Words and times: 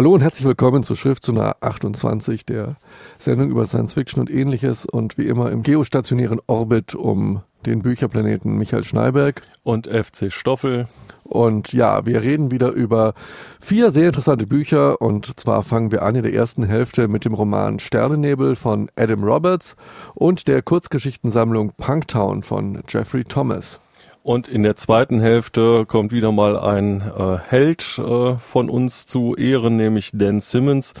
Hallo 0.00 0.14
und 0.14 0.22
herzlich 0.22 0.46
willkommen 0.46 0.82
zur 0.82 0.96
Schriftzone 0.96 1.60
28 1.60 2.46
der 2.46 2.76
Sendung 3.18 3.50
über 3.50 3.66
Science 3.66 3.92
Fiction 3.92 4.18
und 4.20 4.30
ähnliches 4.30 4.86
und 4.86 5.18
wie 5.18 5.26
immer 5.26 5.50
im 5.50 5.62
geostationären 5.62 6.40
Orbit 6.46 6.94
um 6.94 7.42
den 7.66 7.82
Bücherplaneten 7.82 8.56
Michael 8.56 8.84
Schneiberg 8.84 9.42
und 9.62 9.88
FC 9.88 10.32
Stoffel. 10.32 10.88
Und 11.24 11.74
ja, 11.74 12.06
wir 12.06 12.22
reden 12.22 12.50
wieder 12.50 12.70
über 12.70 13.12
vier 13.60 13.90
sehr 13.90 14.06
interessante 14.06 14.46
Bücher 14.46 15.02
und 15.02 15.38
zwar 15.38 15.62
fangen 15.62 15.92
wir 15.92 16.00
an 16.00 16.14
in 16.14 16.22
der 16.22 16.32
ersten 16.32 16.62
Hälfte 16.62 17.06
mit 17.06 17.26
dem 17.26 17.34
Roman 17.34 17.78
Sternennebel 17.78 18.56
von 18.56 18.90
Adam 18.96 19.22
Roberts 19.22 19.76
und 20.14 20.48
der 20.48 20.62
Kurzgeschichtensammlung 20.62 21.72
Punktown 21.76 22.42
von 22.42 22.82
Jeffrey 22.88 23.24
Thomas. 23.24 23.80
Und 24.22 24.48
in 24.48 24.62
der 24.62 24.76
zweiten 24.76 25.20
Hälfte 25.20 25.86
kommt 25.86 26.12
wieder 26.12 26.30
mal 26.30 26.58
ein 26.58 27.00
äh, 27.00 27.38
Held 27.48 27.98
äh, 27.98 28.36
von 28.36 28.68
uns 28.68 29.06
zu 29.06 29.34
Ehren, 29.34 29.76
nämlich 29.76 30.10
Dan 30.12 30.40
Simmons. 30.40 30.92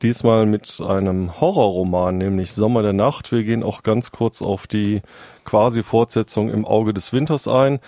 Diesmal 0.00 0.46
mit 0.46 0.80
einem 0.80 1.40
Horrorroman, 1.40 2.16
nämlich 2.16 2.52
Sommer 2.52 2.82
der 2.82 2.94
Nacht. 2.94 3.30
Wir 3.30 3.44
gehen 3.44 3.62
auch 3.62 3.82
ganz 3.82 4.10
kurz 4.10 4.40
auf 4.40 4.66
die 4.66 5.02
quasi 5.44 5.82
Fortsetzung 5.82 6.48
im 6.48 6.64
Auge 6.64 6.94
des 6.94 7.12
Winters 7.12 7.46
ein. 7.46 7.78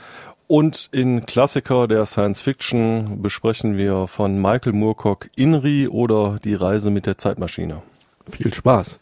Und 0.47 0.91
in 0.93 1.25
Klassiker 1.25 1.89
der 1.89 2.05
Science 2.05 2.43
Fiction 2.43 3.23
besprechen 3.23 3.79
wir 3.79 4.07
von 4.07 4.41
Michael 4.41 4.75
Moorcock 4.75 5.31
Inri 5.35 5.89
oder 5.89 6.37
Die 6.45 6.55
Reise 6.55 6.91
mit 6.91 7.07
der 7.07 7.17
Zeitmaschine. 7.17 7.83
Viel 8.29 8.53
Spaß! 8.53 9.01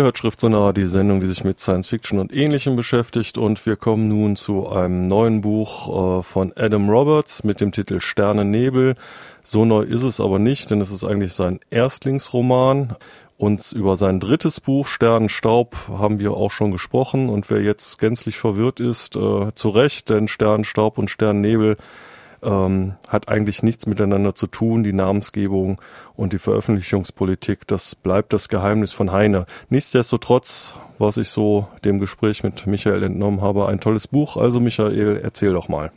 Ihr 0.00 0.04
hört 0.04 0.16
Schriftsonar, 0.16 0.72
die 0.72 0.86
Sendung, 0.86 1.20
die 1.20 1.26
sich 1.26 1.44
mit 1.44 1.60
Science 1.60 1.88
Fiction 1.88 2.20
und 2.20 2.34
Ähnlichem 2.34 2.74
beschäftigt. 2.74 3.36
Und 3.36 3.66
wir 3.66 3.76
kommen 3.76 4.08
nun 4.08 4.34
zu 4.34 4.66
einem 4.66 5.08
neuen 5.08 5.42
Buch 5.42 6.20
äh, 6.20 6.22
von 6.22 6.54
Adam 6.56 6.88
Roberts 6.88 7.44
mit 7.44 7.60
dem 7.60 7.70
Titel 7.70 8.00
Sternennebel. 8.00 8.94
So 9.44 9.66
neu 9.66 9.82
ist 9.82 10.02
es 10.02 10.18
aber 10.18 10.38
nicht, 10.38 10.70
denn 10.70 10.80
es 10.80 10.90
ist 10.90 11.04
eigentlich 11.04 11.34
sein 11.34 11.60
Erstlingsroman. 11.68 12.96
Und 13.36 13.72
über 13.72 13.98
sein 13.98 14.20
drittes 14.20 14.60
Buch 14.60 14.86
Sternenstaub 14.86 15.76
haben 15.90 16.18
wir 16.18 16.32
auch 16.32 16.50
schon 16.50 16.70
gesprochen. 16.70 17.28
Und 17.28 17.50
wer 17.50 17.60
jetzt 17.60 17.98
gänzlich 17.98 18.38
verwirrt 18.38 18.80
ist, 18.80 19.16
äh, 19.16 19.54
zu 19.54 19.68
Recht, 19.68 20.08
denn 20.08 20.28
Sternenstaub 20.28 20.96
und 20.96 21.10
Sternennebel 21.10 21.76
ähm, 22.42 22.94
hat 23.08 23.28
eigentlich 23.28 23.62
nichts 23.62 23.86
miteinander 23.86 24.34
zu 24.34 24.46
tun. 24.46 24.82
Die 24.82 24.92
Namensgebung 24.92 25.80
und 26.16 26.32
die 26.32 26.38
Veröffentlichungspolitik, 26.38 27.66
das 27.66 27.94
bleibt 27.94 28.32
das 28.32 28.48
Geheimnis 28.48 28.92
von 28.92 29.12
Heine. 29.12 29.46
Nichtsdestotrotz, 29.68 30.74
was 30.98 31.16
ich 31.16 31.28
so 31.28 31.68
dem 31.84 31.98
Gespräch 31.98 32.42
mit 32.42 32.66
Michael 32.66 33.02
entnommen 33.02 33.40
habe, 33.40 33.66
ein 33.68 33.80
tolles 33.80 34.08
Buch. 34.08 34.36
Also 34.36 34.60
Michael, 34.60 35.20
erzähl 35.22 35.52
doch 35.52 35.68
mal. 35.68 35.90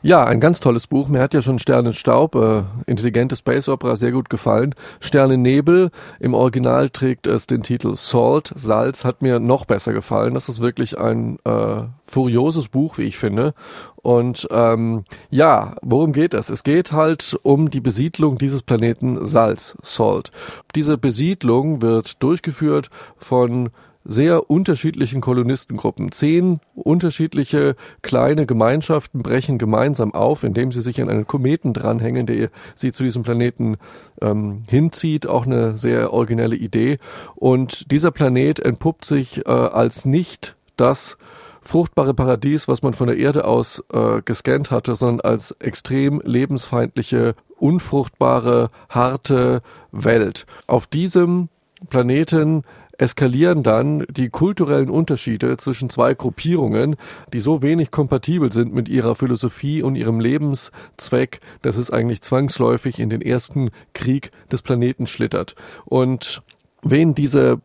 Ja, 0.00 0.22
ein 0.22 0.38
ganz 0.38 0.60
tolles 0.60 0.86
Buch. 0.86 1.08
Mir 1.08 1.20
hat 1.20 1.34
ja 1.34 1.42
schon 1.42 1.58
Sternenstaub, 1.58 2.36
äh, 2.36 2.62
intelligente 2.86 3.34
Space 3.34 3.68
Opera, 3.68 3.96
sehr 3.96 4.12
gut 4.12 4.30
gefallen. 4.30 4.76
Sternennebel, 5.00 5.90
im 6.20 6.34
Original 6.34 6.88
trägt 6.90 7.26
es 7.26 7.48
den 7.48 7.64
Titel 7.64 7.96
Salt, 7.96 8.52
Salz, 8.54 9.04
hat 9.04 9.22
mir 9.22 9.40
noch 9.40 9.64
besser 9.64 9.92
gefallen. 9.92 10.34
Das 10.34 10.48
ist 10.48 10.60
wirklich 10.60 10.98
ein 11.00 11.38
äh, 11.44 11.82
furioses 12.04 12.68
Buch, 12.68 12.98
wie 12.98 13.02
ich 13.02 13.18
finde. 13.18 13.54
Und 13.96 14.46
ähm, 14.52 15.02
ja, 15.30 15.74
worum 15.82 16.12
geht 16.12 16.32
es? 16.32 16.48
Es 16.48 16.62
geht 16.62 16.92
halt 16.92 17.36
um 17.42 17.68
die 17.68 17.80
Besiedlung 17.80 18.38
dieses 18.38 18.62
Planeten 18.62 19.26
Salz, 19.26 19.76
Salt. 19.82 20.30
Diese 20.76 20.96
Besiedlung 20.96 21.82
wird 21.82 22.22
durchgeführt 22.22 22.88
von 23.16 23.70
sehr 24.08 24.50
unterschiedlichen 24.50 25.20
Kolonistengruppen. 25.20 26.10
Zehn 26.10 26.60
unterschiedliche 26.74 27.76
kleine 28.02 28.46
Gemeinschaften 28.46 29.22
brechen 29.22 29.58
gemeinsam 29.58 30.14
auf, 30.14 30.42
indem 30.42 30.72
sie 30.72 30.82
sich 30.82 31.00
an 31.00 31.10
einen 31.10 31.26
Kometen 31.26 31.74
dranhängen, 31.74 32.26
der 32.26 32.48
sie 32.74 32.90
zu 32.90 33.04
diesem 33.04 33.22
Planeten 33.22 33.76
ähm, 34.22 34.64
hinzieht. 34.66 35.26
Auch 35.26 35.44
eine 35.46 35.76
sehr 35.76 36.12
originelle 36.12 36.56
Idee. 36.56 36.98
Und 37.36 37.92
dieser 37.92 38.10
Planet 38.10 38.60
entpuppt 38.60 39.04
sich 39.04 39.46
äh, 39.46 39.50
als 39.50 40.06
nicht 40.06 40.56
das 40.76 41.18
fruchtbare 41.60 42.14
Paradies, 42.14 42.66
was 42.66 42.82
man 42.82 42.94
von 42.94 43.08
der 43.08 43.18
Erde 43.18 43.44
aus 43.44 43.84
äh, 43.92 44.22
gescannt 44.22 44.70
hatte, 44.70 44.96
sondern 44.96 45.20
als 45.20 45.52
extrem 45.60 46.22
lebensfeindliche, 46.24 47.34
unfruchtbare, 47.58 48.70
harte 48.88 49.60
Welt. 49.92 50.46
Auf 50.66 50.86
diesem 50.86 51.50
Planeten 51.90 52.62
eskalieren 52.98 53.62
dann 53.62 54.04
die 54.10 54.28
kulturellen 54.28 54.90
Unterschiede 54.90 55.56
zwischen 55.56 55.88
zwei 55.88 56.14
Gruppierungen, 56.14 56.96
die 57.32 57.40
so 57.40 57.62
wenig 57.62 57.90
kompatibel 57.90 58.52
sind 58.52 58.74
mit 58.74 58.88
ihrer 58.88 59.14
Philosophie 59.14 59.82
und 59.82 59.94
ihrem 59.94 60.20
Lebenszweck, 60.20 61.40
dass 61.62 61.76
es 61.76 61.90
eigentlich 61.90 62.20
zwangsläufig 62.20 62.98
in 62.98 63.08
den 63.08 63.22
ersten 63.22 63.70
Krieg 63.94 64.32
des 64.50 64.62
Planeten 64.62 65.06
schlittert. 65.06 65.54
Und 65.84 66.42
wen 66.82 67.14
diese 67.14 67.60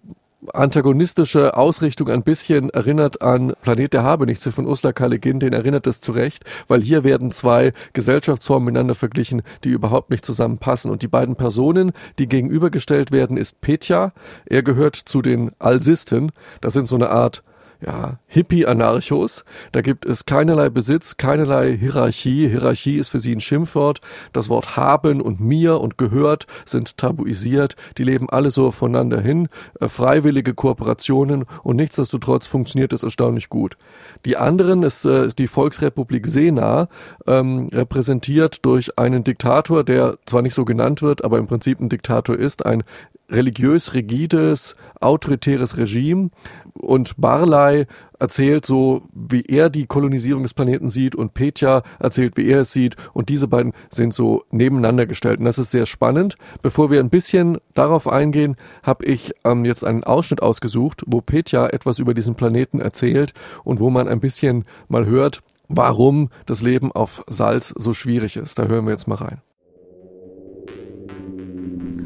antagonistische 0.54 1.56
Ausrichtung 1.56 2.10
ein 2.10 2.24
bisschen 2.24 2.70
erinnert 2.70 3.22
an 3.22 3.54
Planet 3.62 3.94
der 3.94 4.04
Habenichtse 4.04 4.52
von 4.52 4.68
Ursula 4.68 4.92
Guin, 4.92 5.40
den 5.40 5.54
erinnert 5.54 5.88
es 5.88 6.00
zurecht, 6.00 6.44
weil 6.68 6.82
hier 6.82 7.04
werden 7.04 7.32
zwei 7.32 7.74
Gesellschaftsformen 7.94 8.66
miteinander 8.66 8.96
verglichen, 8.96 9.42
die 9.64 9.70
überhaupt 9.70 10.10
nicht 10.10 10.26
zusammenpassen. 10.26 10.92
Und 10.92 11.02
die 11.02 11.08
beiden 11.08 11.36
Personen, 11.36 11.92
die 12.20 12.28
gegenübergestellt 12.28 13.12
werden, 13.12 13.38
ist 13.38 13.62
Petja. 13.62 14.14
Er 14.46 14.64
gehört 14.64 14.96
zu 14.96 15.22
den 15.22 15.52
Alsisten. 15.60 16.32
Das 16.62 16.74
sind 16.74 16.88
so 16.88 16.96
eine 16.96 17.10
Art 17.10 17.44
ja, 17.86 18.20
Hippie-Anarchos. 18.28 19.44
Da 19.72 19.82
gibt 19.82 20.06
es 20.06 20.26
keinerlei 20.26 20.70
Besitz, 20.70 21.18
keinerlei 21.18 21.76
Hierarchie. 21.78 22.48
Hierarchie 22.48 22.98
ist 22.98 23.10
für 23.10 23.20
sie 23.20 23.36
ein 23.36 23.42
Schimpfwort. 23.42 24.02
Das 24.32 24.50
Wort 24.50 24.78
haben 24.78 25.22
und 25.22 25.40
mir 25.40 25.82
und 25.82 25.98
gehört 25.98 26.48
sind 26.66 26.98
tabuisiert. 26.98 27.76
Die 27.98 28.04
leben 28.04 28.30
alle 28.30 28.52
so 28.52 28.72
voneinander 28.72 29.20
hin. 29.20 29.50
Äh, 29.80 29.88
freiwillige 29.88 30.54
Kooperationen 30.54 31.46
und 31.64 31.76
nichtsdestotrotz 31.76 32.48
funktioniert 32.48 32.94
es 32.94 33.04
erstaunlich 33.04 33.50
gut. 33.50 33.78
Die 34.26 34.38
anderen 34.38 34.84
ist, 34.84 35.06
äh, 35.06 35.28
ist 35.28 35.40
die 35.40 35.48
Volksrepublik 35.48 36.28
Sena, 36.28 36.88
ähm, 37.28 37.70
repräsentiert 37.74 38.66
durch 38.66 38.98
einen 38.98 39.24
Diktator, 39.24 39.84
der 39.84 40.18
zwar 40.26 40.42
nicht 40.42 40.54
so 40.54 40.66
genannt 40.66 41.02
wird, 41.02 41.24
aber 41.24 41.38
im 41.38 41.48
Prinzip 41.48 41.80
ein 41.80 41.90
Diktator 41.90 42.36
ist, 42.36 42.66
ein 42.66 42.84
religiös 43.30 43.94
rigides, 43.94 44.76
autoritäres 45.00 45.78
Regime. 45.78 46.30
Und 46.74 47.16
Barley 47.18 47.86
erzählt 48.20 48.66
so, 48.66 49.04
wie 49.14 49.42
er 49.42 49.70
die 49.70 49.86
Kolonisierung 49.86 50.44
des 50.44 50.54
Planeten 50.54 50.90
sieht 50.90 51.16
und 51.16 51.34
Petja 51.34 51.84
erzählt, 52.00 52.36
wie 52.38 52.48
er 52.48 52.62
es 52.62 52.74
sieht 52.74 52.96
und 53.14 53.30
diese 53.30 53.48
beiden 53.48 53.74
sind 53.90 54.14
so 54.14 54.44
nebeneinander 54.50 55.06
gestellt 55.06 55.40
und 55.40 55.46
das 55.46 55.60
ist 55.60 55.72
sehr 55.72 55.86
spannend. 55.86 56.36
Bevor 56.62 56.90
wir 56.90 57.00
ein 57.00 57.10
bisschen 57.10 57.58
darauf 57.74 58.08
eingehen, 58.08 58.56
habe 58.82 59.06
ich 59.06 59.34
ähm, 59.44 59.66
jetzt 59.66 59.84
einen 59.84 60.04
Ausschnitt 60.04 60.42
ausgesucht, 60.42 61.04
wo 61.06 61.22
Petja 61.22 61.68
etwas 61.68 62.00
über 62.00 62.14
diesen 62.14 62.36
Planeten 62.36 62.80
erzählt 62.80 63.34
und 63.64 63.80
wo 63.80 63.90
man 63.90 64.08
ein 64.08 64.20
bisschen 64.20 64.66
mal 64.88 65.06
hört, 65.06 65.42
warum 65.68 66.30
das 66.46 66.62
Leben 66.62 66.92
auf 66.92 67.24
Salz 67.28 67.74
so 67.78 67.94
schwierig 67.94 68.38
ist. 68.38 68.58
Da 68.58 68.66
hören 68.66 68.86
wir 68.86 68.92
jetzt 68.92 69.08
mal 69.08 69.16
rein. 69.16 69.42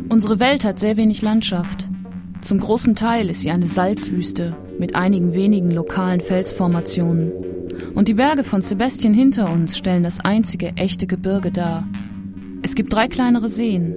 Unsere 0.10 0.40
Welt 0.40 0.64
hat 0.64 0.80
sehr 0.80 0.98
wenig 0.98 1.22
Landschaft. 1.22 1.87
Zum 2.42 2.60
großen 2.60 2.96
Teil 2.96 3.30
ist 3.30 3.42
sie 3.42 3.52
eine 3.52 3.66
Salzwüste 3.66 4.56
mit 4.78 4.96
einigen 4.96 5.34
wenigen 5.34 5.72
lokalen 5.72 6.22
Felsformationen. 6.22 7.32
Und 7.96 8.08
die 8.08 8.14
Berge 8.14 8.44
von 8.44 8.62
Sebastian 8.62 9.14
hinter 9.14 9.52
uns 9.52 9.78
stellen 9.78 10.04
das 10.04 10.20
einzige 10.20 10.70
echte 10.76 11.08
Gebirge 11.08 11.52
dar. 11.52 11.88
Es 12.62 12.76
gibt 12.76 12.94
drei 12.94 13.08
kleinere 13.08 13.50
Seen. 13.50 13.96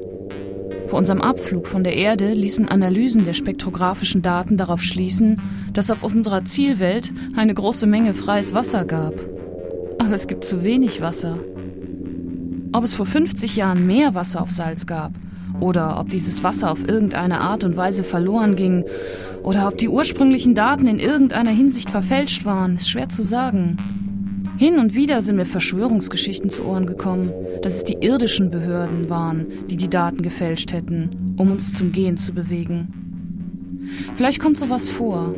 Vor 0.87 0.99
unserem 0.99 1.21
Abflug 1.21 1.67
von 1.67 1.85
der 1.85 1.97
Erde 1.97 2.33
ließen 2.33 2.69
Analysen 2.69 3.25
der 3.25 3.35
spektrographischen 3.35 4.23
Daten 4.23 4.57
darauf 4.57 4.83
schließen, 4.83 5.41
dass 5.73 5.91
auf 5.91 6.03
unserer 6.03 6.45
Zielwelt 6.45 7.13
eine 7.37 7.55
große 7.55 7.87
Menge 7.87 8.15
freies 8.15 8.55
Wasser 8.55 8.85
gab. 8.85 9.15
Aber 9.99 10.15
es 10.15 10.27
gibt 10.27 10.45
zu 10.45 10.65
wenig 10.65 11.01
Wasser. 11.01 11.39
Ob 12.73 12.85
es 12.85 12.95
vor 12.95 13.07
50 13.07 13.57
Jahren 13.57 13.87
mehr 13.87 14.15
Wasser 14.15 14.41
auf 14.41 14.51
Salz 14.51 14.87
gab 14.87 15.13
oder 15.61 15.99
ob 15.99 16.11
dieses 16.11 16.43
Wasser 16.43 16.71
auf 16.71 16.87
irgendeine 16.87 17.41
Art 17.41 17.65
und 17.65 17.77
Weise 17.77 18.05
verloren 18.05 18.57
ging 18.57 18.85
oder 19.43 19.69
ob 19.69 19.79
die 19.79 19.89
ursprünglichen 19.89 20.55
Daten 20.55 20.87
in 20.87 20.99
irgendeiner 20.99 21.51
Hinsicht 21.51 21.91
verfälscht 21.91 22.45
waren, 22.45 22.77
ist 22.77 22.91
schwer 22.91 23.09
zu 23.09 23.23
sagen. 23.23 23.79
Hin 24.59 24.79
und 24.79 24.95
wieder 24.95 25.23
sind 25.23 25.37
mir 25.37 25.47
Verschwörungsgeschichten 25.47 26.51
zu 26.51 26.67
Ohren 26.67 26.85
gekommen, 26.85 27.33
dass 27.63 27.77
es 27.77 27.85
die 27.85 27.97
irdischen 28.01 28.51
Behörden 28.51 29.09
waren, 29.09 29.47
die 29.71 29.79
die 29.79 29.89
Daten 29.89 30.21
gefälscht 30.23 30.75
hätten, 30.75 31.35
um 31.39 31.51
uns 31.51 31.73
zum 31.73 31.93
Gehen 31.93 32.19
zu 32.19 32.35
bewegen. 32.35 33.81
Vielleicht 34.15 34.41
kommt 34.41 34.59
sowas 34.59 34.89
vor. 34.89 35.35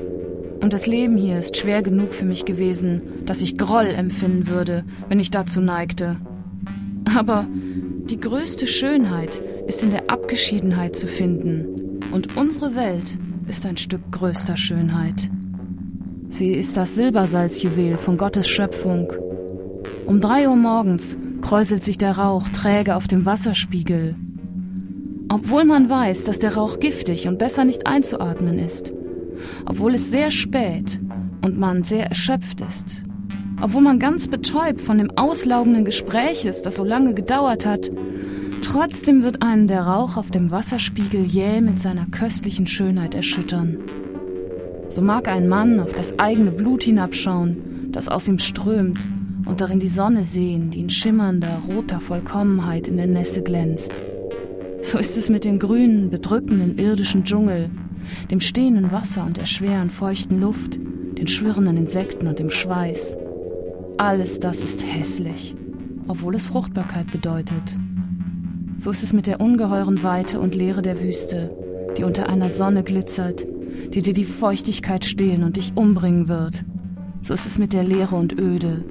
Und 0.61 0.73
das 0.73 0.87
Leben 0.87 1.17
hier 1.17 1.39
ist 1.39 1.57
schwer 1.57 1.83
genug 1.83 2.15
für 2.15 2.25
mich 2.25 2.45
gewesen, 2.45 3.03
dass 3.25 3.41
ich 3.43 3.59
Groll 3.59 3.87
empfinden 3.87 4.49
würde, 4.49 4.85
wenn 5.09 5.21
ich 5.21 5.31
dazu 5.31 5.61
neigte. 5.61 6.17
Aber 7.17 7.47
die 8.11 8.21
größte 8.21 8.67
Schönheit 8.67 9.43
ist 9.67 9.83
in 9.83 9.91
der 9.91 10.11
Abgeschiedenheit 10.11 10.97
zu 10.97 11.07
finden. 11.07 12.01
Und 12.13 12.37
unsere 12.37 12.75
Welt 12.75 13.19
ist 13.49 13.67
ein 13.67 13.77
Stück 13.77 14.03
größter 14.11 14.57
Schönheit. 14.57 15.31
Sie 16.29 16.55
ist 16.55 16.77
das 16.77 16.95
Silbersalzjuwel 16.95 17.97
von 17.99 18.17
Gottes 18.17 18.49
Schöpfung. 18.49 19.13
Um 20.07 20.21
drei 20.21 20.49
Uhr 20.49 20.57
morgens 20.57 21.17
kräuselt 21.41 21.85
sich 21.85 21.99
der 21.99 22.19
Rauch 22.19 22.49
träge 22.49 22.97
auf 22.97 23.07
dem 23.07 23.27
Wasserspiegel. 23.27 24.15
Obwohl 25.29 25.65
man 25.65 25.89
weiß, 25.89 26.25
dass 26.25 26.39
der 26.39 26.55
Rauch 26.57 26.79
giftig 26.79 27.29
und 27.29 27.39
besser 27.39 27.65
nicht 27.65 27.87
einzuatmen 27.87 28.59
ist. 28.59 28.93
Obwohl 29.67 29.95
es 29.95 30.11
sehr 30.11 30.31
spät 30.31 31.01
und 31.45 31.59
man 31.59 31.83
sehr 31.83 32.07
erschöpft 32.07 32.61
ist. 32.61 33.03
Obwohl 33.61 33.83
man 33.83 33.99
ganz 33.99 34.29
betäubt 34.29 34.81
von 34.81 34.99
dem 34.99 35.11
auslaugenden 35.17 35.85
Gespräch 35.85 36.45
ist, 36.45 36.67
das 36.67 36.77
so 36.77 36.85
lange 36.85 37.15
gedauert 37.15 37.65
hat, 37.65 37.91
Trotzdem 38.73 39.23
wird 39.23 39.43
einen 39.43 39.67
der 39.67 39.83
Rauch 39.83 40.17
auf 40.17 40.31
dem 40.31 40.51
Wasserspiegel 40.51 41.27
jäh 41.27 41.61
mit 41.61 41.79
seiner 41.79 42.07
köstlichen 42.07 42.67
Schönheit 42.67 43.15
erschüttern. 43.15 43.77
So 44.89 45.03
mag 45.03 45.29
ein 45.29 45.47
Mann 45.47 45.79
auf 45.79 45.93
das 45.93 46.19
eigene 46.19 46.53
Blut 46.53 46.85
hinabschauen, 46.85 47.91
das 47.93 48.09
aus 48.09 48.29
ihm 48.29 48.39
strömt, 48.39 49.07
und 49.45 49.61
darin 49.61 49.79
die 49.79 49.89
Sonne 49.89 50.25
sehen, 50.25 50.71
die 50.71 50.81
in 50.81 50.89
schimmernder, 50.89 51.61
roter 51.69 52.01
Vollkommenheit 52.01 52.89
in 52.89 52.97
der 52.97 53.09
Nässe 53.09 53.43
glänzt. 53.43 54.03
So 54.81 54.97
ist 54.97 55.19
es 55.19 55.29
mit 55.29 55.45
dem 55.45 55.59
grünen, 55.59 56.09
bedrückenden 56.09 56.79
irdischen 56.79 57.25
Dschungel, 57.25 57.69
dem 58.31 58.41
stehenden 58.41 58.91
Wasser 58.91 59.27
und 59.27 59.37
der 59.37 59.45
schweren, 59.45 59.91
feuchten 59.91 60.41
Luft, 60.41 60.79
den 61.19 61.29
schwirrenden 61.29 61.77
Insekten 61.77 62.27
und 62.27 62.39
dem 62.39 62.49
Schweiß. 62.49 63.19
Alles 63.99 64.41
das 64.41 64.63
ist 64.63 64.83
hässlich, 64.83 65.55
obwohl 66.09 66.35
es 66.35 66.47
Fruchtbarkeit 66.47 67.13
bedeutet. 67.13 67.77
So 68.79 68.91
ist 68.91 69.03
es 69.03 69.13
mit 69.13 69.27
der 69.27 69.41
ungeheuren 69.41 70.03
Weite 70.03 70.41
und 70.41 70.55
Leere 70.55 70.83
der 70.83 71.01
Wüste, 71.01 71.57
die 71.97 72.05
unter 72.05 72.29
einer 72.29 72.49
Sonne 72.49 72.83
glitzert, 72.83 73.47
die 73.95 74.03
dir 74.03 74.15
die 74.15 74.25
Feuchtigkeit 74.25 75.05
stehlen 75.05 75.45
und 75.45 75.57
dich 75.57 75.73
umbringen 75.77 76.29
wird. 76.29 76.65
So 77.21 77.35
ist 77.35 77.47
es 77.47 77.59
mit 77.59 77.73
der 77.73 77.85
Leere 77.85 78.17
und 78.17 78.39
Öde. 78.39 78.85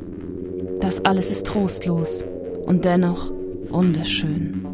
Das 0.80 1.04
alles 1.04 1.30
ist 1.30 1.46
trostlos 1.48 2.26
und 2.66 2.86
dennoch 2.86 3.32
wunderschön. 3.70 4.66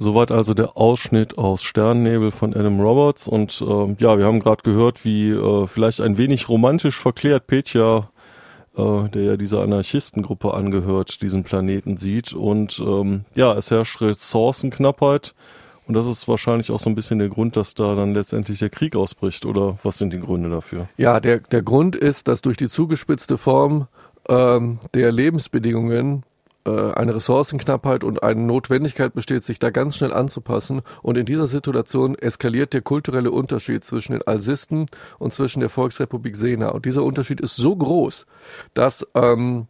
Soweit 0.00 0.30
also 0.30 0.54
der 0.54 0.76
Ausschnitt 0.76 1.38
aus 1.38 1.64
Sternnebel 1.64 2.30
von 2.30 2.54
Adam 2.54 2.80
Roberts 2.80 3.26
und 3.26 3.60
äh, 3.60 3.96
ja, 3.98 4.16
wir 4.16 4.26
haben 4.26 4.38
gerade 4.38 4.62
gehört, 4.62 5.04
wie 5.04 5.30
äh, 5.30 5.66
vielleicht 5.66 6.00
ein 6.00 6.16
wenig 6.16 6.48
romantisch 6.48 6.96
verklärt 6.96 7.48
Petja 7.48 8.08
äh, 8.78 9.08
der 9.08 9.22
ja 9.22 9.36
dieser 9.36 9.62
Anarchistengruppe 9.62 10.54
angehört, 10.54 11.20
diesen 11.20 11.42
Planeten 11.42 11.96
sieht. 11.96 12.32
Und 12.32 12.78
ähm, 12.78 13.24
ja, 13.34 13.52
es 13.54 13.70
herrscht 13.70 14.00
Ressourcenknappheit. 14.00 15.34
Und 15.86 15.94
das 15.94 16.06
ist 16.06 16.28
wahrscheinlich 16.28 16.70
auch 16.70 16.80
so 16.80 16.90
ein 16.90 16.94
bisschen 16.94 17.18
der 17.18 17.30
Grund, 17.30 17.56
dass 17.56 17.74
da 17.74 17.94
dann 17.94 18.14
letztendlich 18.14 18.58
der 18.58 18.68
Krieg 18.68 18.94
ausbricht. 18.94 19.46
Oder 19.46 19.78
was 19.82 19.98
sind 19.98 20.12
die 20.12 20.20
Gründe 20.20 20.50
dafür? 20.50 20.88
Ja, 20.96 21.18
der, 21.18 21.40
der 21.40 21.62
Grund 21.62 21.96
ist, 21.96 22.28
dass 22.28 22.42
durch 22.42 22.58
die 22.58 22.68
zugespitzte 22.68 23.38
Form 23.38 23.88
ähm, 24.28 24.78
der 24.94 25.10
Lebensbedingungen 25.10 26.24
äh, 26.68 26.92
eine 26.94 27.14
Ressourcenknappheit 27.14 28.04
und 28.04 28.22
eine 28.22 28.40
Notwendigkeit 28.40 29.14
besteht, 29.14 29.42
sich 29.42 29.58
da 29.58 29.70
ganz 29.70 29.96
schnell 29.96 30.12
anzupassen. 30.12 30.82
Und 31.02 31.16
in 31.16 31.24
dieser 31.24 31.46
Situation 31.46 32.14
eskaliert 32.14 32.74
der 32.74 32.82
kulturelle 32.82 33.30
Unterschied 33.30 33.84
zwischen 33.84 34.12
den 34.12 34.22
Alsisten 34.26 34.86
und 35.18 35.32
zwischen 35.32 35.60
der 35.60 35.70
Volksrepublik 35.70 36.36
Sena. 36.36 36.68
Und 36.68 36.84
dieser 36.84 37.04
Unterschied 37.04 37.40
ist 37.40 37.56
so 37.56 37.74
groß, 37.74 38.26
dass 38.74 39.06
ähm, 39.14 39.66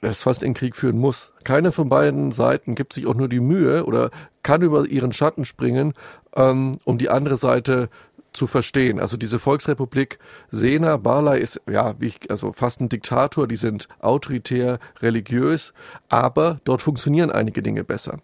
es 0.00 0.22
fast 0.22 0.42
in 0.42 0.54
Krieg 0.54 0.74
führen 0.74 0.98
muss. 0.98 1.32
Keine 1.44 1.70
von 1.70 1.88
beiden 1.88 2.32
Seiten 2.32 2.74
gibt 2.74 2.92
sich 2.92 3.06
auch 3.06 3.14
nur 3.14 3.28
die 3.28 3.40
Mühe 3.40 3.84
oder 3.84 4.10
kann 4.42 4.62
über 4.62 4.86
ihren 4.86 5.12
Schatten 5.12 5.44
springen, 5.44 5.94
ähm, 6.34 6.72
um 6.84 6.98
die 6.98 7.10
andere 7.10 7.36
Seite 7.36 7.88
zu 8.32 8.46
verstehen. 8.46 8.98
Also 9.00 9.16
diese 9.16 9.38
Volksrepublik 9.38 10.18
Sena, 10.50 10.96
Barley 10.96 11.40
ist 11.40 11.60
ja 11.70 11.94
wie 11.98 12.08
ich, 12.08 12.30
also 12.30 12.52
fast 12.52 12.80
ein 12.80 12.88
Diktator, 12.88 13.46
die 13.46 13.56
sind 13.56 13.88
autoritär, 14.00 14.78
religiös, 15.00 15.72
aber 16.08 16.60
dort 16.64 16.82
funktionieren 16.82 17.30
einige 17.30 17.62
Dinge 17.62 17.84
besser. 17.84 18.20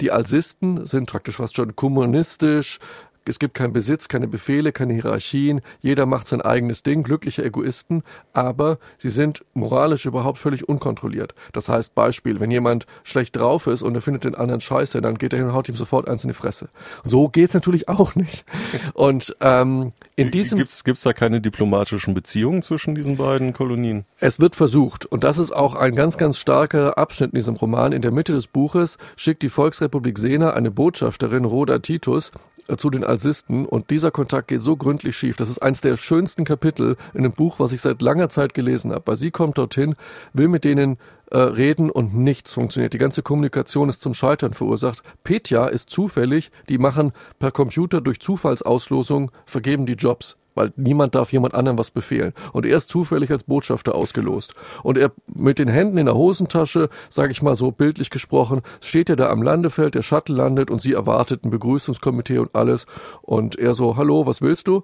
Die 0.00 0.10
Alsisten 0.10 0.84
sind 0.84 1.08
praktisch 1.08 1.36
fast 1.36 1.56
schon 1.56 1.74
kommunistisch, 1.74 2.78
es 3.28 3.38
gibt 3.38 3.54
keinen 3.54 3.72
Besitz, 3.72 4.08
keine 4.08 4.28
Befehle, 4.28 4.72
keine 4.72 4.94
Hierarchien. 4.94 5.60
Jeder 5.80 6.06
macht 6.06 6.26
sein 6.26 6.40
eigenes 6.40 6.82
Ding, 6.82 7.02
glückliche 7.02 7.44
Egoisten, 7.44 8.02
aber 8.32 8.78
sie 8.98 9.10
sind 9.10 9.44
moralisch 9.54 10.06
überhaupt 10.06 10.38
völlig 10.38 10.68
unkontrolliert. 10.68 11.34
Das 11.52 11.68
heißt, 11.68 11.94
Beispiel, 11.94 12.40
wenn 12.40 12.50
jemand 12.50 12.86
schlecht 13.02 13.36
drauf 13.36 13.66
ist 13.66 13.82
und 13.82 13.94
er 13.94 14.00
findet 14.00 14.24
den 14.24 14.34
anderen 14.34 14.60
scheiße, 14.60 15.00
dann 15.00 15.18
geht 15.18 15.32
er 15.32 15.38
hin 15.38 15.48
und 15.48 15.54
haut 15.54 15.68
ihm 15.68 15.74
sofort 15.74 16.08
eins 16.08 16.24
in 16.24 16.28
die 16.28 16.34
Fresse. 16.34 16.68
So 17.02 17.28
geht's 17.28 17.54
natürlich 17.54 17.88
auch 17.88 18.14
nicht. 18.14 18.44
Und 18.94 19.36
ähm, 19.40 19.90
in 20.16 20.30
diesem 20.30 20.58
gibt's 20.58 20.84
gibt's 20.84 21.02
da 21.02 21.12
keine 21.12 21.40
diplomatischen 21.40 22.14
Beziehungen 22.14 22.62
zwischen 22.62 22.94
diesen 22.94 23.16
beiden 23.16 23.52
Kolonien? 23.52 24.04
Es 24.18 24.40
wird 24.40 24.54
versucht 24.54 25.06
und 25.06 25.24
das 25.24 25.38
ist 25.38 25.52
auch 25.52 25.74
ein 25.74 25.94
ganz 25.94 26.16
ganz 26.16 26.38
starker 26.38 26.98
Abschnitt 26.98 27.32
in 27.32 27.36
diesem 27.36 27.56
Roman. 27.56 27.92
In 27.92 28.02
der 28.02 28.12
Mitte 28.12 28.32
des 28.32 28.46
Buches 28.46 28.98
schickt 29.16 29.42
die 29.42 29.48
Volksrepublik 29.48 30.18
Sena 30.18 30.50
eine 30.50 30.70
Botschafterin 30.70 31.44
Rhoda 31.44 31.78
Titus 31.78 32.32
zu 32.76 32.90
den 32.90 33.04
Alsisten 33.04 33.66
und 33.66 33.90
dieser 33.90 34.10
Kontakt 34.10 34.48
geht 34.48 34.62
so 34.62 34.76
gründlich 34.76 35.16
schief. 35.16 35.36
Das 35.36 35.48
ist 35.48 35.58
eins 35.58 35.80
der 35.80 35.96
schönsten 35.96 36.44
Kapitel 36.44 36.96
in 37.14 37.20
einem 37.20 37.32
Buch, 37.32 37.60
was 37.60 37.72
ich 37.72 37.80
seit 37.80 38.02
langer 38.02 38.28
Zeit 38.28 38.54
gelesen 38.54 38.92
habe. 38.92 39.06
Weil 39.06 39.16
sie 39.16 39.30
kommt 39.30 39.58
dorthin, 39.58 39.94
will 40.32 40.48
mit 40.48 40.64
denen 40.64 40.98
äh, 41.30 41.38
reden 41.38 41.90
und 41.90 42.14
nichts 42.14 42.52
funktioniert. 42.52 42.92
Die 42.92 42.98
ganze 42.98 43.22
Kommunikation 43.22 43.88
ist 43.88 44.02
zum 44.02 44.14
Scheitern 44.14 44.54
verursacht. 44.54 45.02
Petja 45.24 45.66
ist 45.66 45.90
zufällig, 45.90 46.50
die 46.68 46.78
machen 46.78 47.12
per 47.38 47.52
Computer 47.52 48.00
durch 48.00 48.20
Zufallsauslosung, 48.20 49.30
vergeben 49.44 49.86
die 49.86 49.94
Jobs 49.94 50.36
weil 50.56 50.72
niemand 50.76 51.14
darf 51.14 51.32
jemand 51.32 51.54
anderem 51.54 51.78
was 51.78 51.90
befehlen. 51.90 52.32
Und 52.52 52.66
er 52.66 52.76
ist 52.76 52.90
zufällig 52.90 53.30
als 53.30 53.44
Botschafter 53.44 53.94
ausgelost. 53.94 54.54
Und 54.82 54.98
er 54.98 55.12
mit 55.32 55.58
den 55.58 55.68
Händen 55.68 55.98
in 55.98 56.06
der 56.06 56.16
Hosentasche, 56.16 56.88
sage 57.08 57.32
ich 57.32 57.42
mal 57.42 57.54
so 57.54 57.70
bildlich 57.70 58.10
gesprochen, 58.10 58.62
steht 58.80 59.08
er 59.08 59.16
da 59.16 59.30
am 59.30 59.42
Landefeld, 59.42 59.94
der 59.94 60.02
Shuttle 60.02 60.34
landet 60.34 60.70
und 60.70 60.80
sie 60.80 60.94
erwartet 60.94 61.44
ein 61.44 61.50
Begrüßungskomitee 61.50 62.38
und 62.38 62.54
alles. 62.54 62.86
Und 63.22 63.56
er 63.56 63.74
so, 63.74 63.96
hallo, 63.96 64.26
was 64.26 64.42
willst 64.42 64.66
du? 64.66 64.82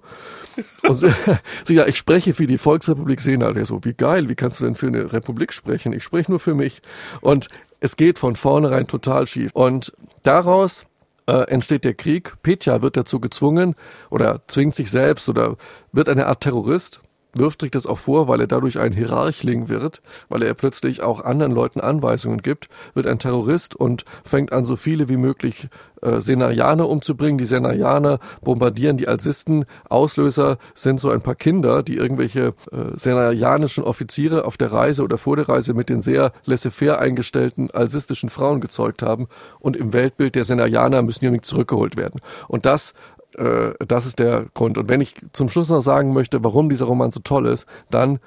Und 0.87 0.95
sie, 0.95 1.13
sie 1.65 1.75
ja, 1.75 1.87
ich 1.87 1.97
spreche 1.97 2.33
für 2.33 2.47
die 2.47 2.57
Volksrepublik 2.57 3.19
Sena. 3.19 3.51
Der 3.51 3.65
so, 3.65 3.79
wie 3.83 3.93
geil, 3.93 4.29
wie 4.29 4.35
kannst 4.35 4.59
du 4.59 4.65
denn 4.65 4.75
für 4.75 4.87
eine 4.87 5.11
Republik 5.11 5.53
sprechen? 5.53 5.91
Ich 5.93 6.03
spreche 6.03 6.31
nur 6.31 6.39
für 6.39 6.55
mich. 6.55 6.81
Und 7.21 7.47
es 7.79 7.97
geht 7.97 8.19
von 8.19 8.35
vornherein 8.35 8.87
total 8.87 9.27
schief. 9.27 9.51
Und 9.53 9.91
daraus 10.21 10.85
äh, 11.27 11.49
entsteht 11.49 11.85
der 11.85 11.93
Krieg. 11.93 12.33
Petja 12.41 12.81
wird 12.81 12.97
dazu 12.97 13.19
gezwungen 13.19 13.75
oder 14.09 14.41
zwingt 14.47 14.75
sich 14.75 14.89
selbst 14.89 15.29
oder 15.29 15.55
wird 15.91 16.09
eine 16.09 16.27
Art 16.27 16.41
Terrorist 16.41 17.01
wirft 17.35 17.61
sich 17.61 17.71
das 17.71 17.87
auch 17.87 17.97
vor, 17.97 18.27
weil 18.27 18.41
er 18.41 18.47
dadurch 18.47 18.79
ein 18.79 18.93
Hierarchling 18.93 19.69
wird, 19.69 20.01
weil 20.29 20.43
er 20.43 20.53
plötzlich 20.53 21.01
auch 21.01 21.23
anderen 21.23 21.51
Leuten 21.51 21.79
Anweisungen 21.79 22.41
gibt, 22.41 22.69
wird 22.93 23.07
ein 23.07 23.19
Terrorist 23.19 23.75
und 23.75 24.05
fängt 24.23 24.53
an, 24.53 24.65
so 24.65 24.75
viele 24.75 25.09
wie 25.09 25.17
möglich 25.17 25.67
äh, 26.03 26.21
Senarianer 26.21 26.87
umzubringen. 26.87 27.37
Die 27.37 27.45
Senarianer 27.45 28.19
bombardieren 28.41 28.97
die 28.97 29.07
Alsisten. 29.07 29.65
Auslöser 29.89 30.57
sind 30.73 30.99
so 30.99 31.09
ein 31.09 31.21
paar 31.21 31.35
Kinder, 31.35 31.81
die 31.81 31.97
irgendwelche 31.97 32.53
äh, 32.71 32.95
senarianischen 32.95 33.83
Offiziere 33.83 34.45
auf 34.45 34.57
der 34.57 34.71
Reise 34.71 35.03
oder 35.03 35.17
vor 35.17 35.35
der 35.35 35.49
Reise 35.49 35.73
mit 35.73 35.89
den 35.89 36.01
sehr 36.01 36.33
laissez-faire 36.45 36.99
eingestellten 36.99 37.71
alsistischen 37.71 38.29
Frauen 38.29 38.61
gezeugt 38.61 39.01
haben. 39.01 39.27
Und 39.59 39.77
im 39.77 39.93
Weltbild 39.93 40.35
der 40.35 40.43
Senarianer 40.43 41.01
müssen 41.01 41.21
die 41.21 41.27
unbedingt 41.27 41.45
zurückgeholt 41.45 41.97
werden. 41.97 42.19
Und 42.47 42.65
das 42.65 42.93
äh, 43.37 43.73
das 43.87 44.05
ist 44.05 44.19
der 44.19 44.45
Grund. 44.53 44.77
Und 44.77 44.89
wenn 44.89 45.01
ich 45.01 45.15
zum 45.33 45.49
Schluss 45.49 45.69
noch 45.69 45.81
sagen 45.81 46.13
möchte, 46.13 46.43
warum 46.43 46.69
dieser 46.69 46.85
Roman 46.85 47.11
so 47.11 47.19
toll 47.19 47.47
ist, 47.47 47.65
dann, 47.89 48.19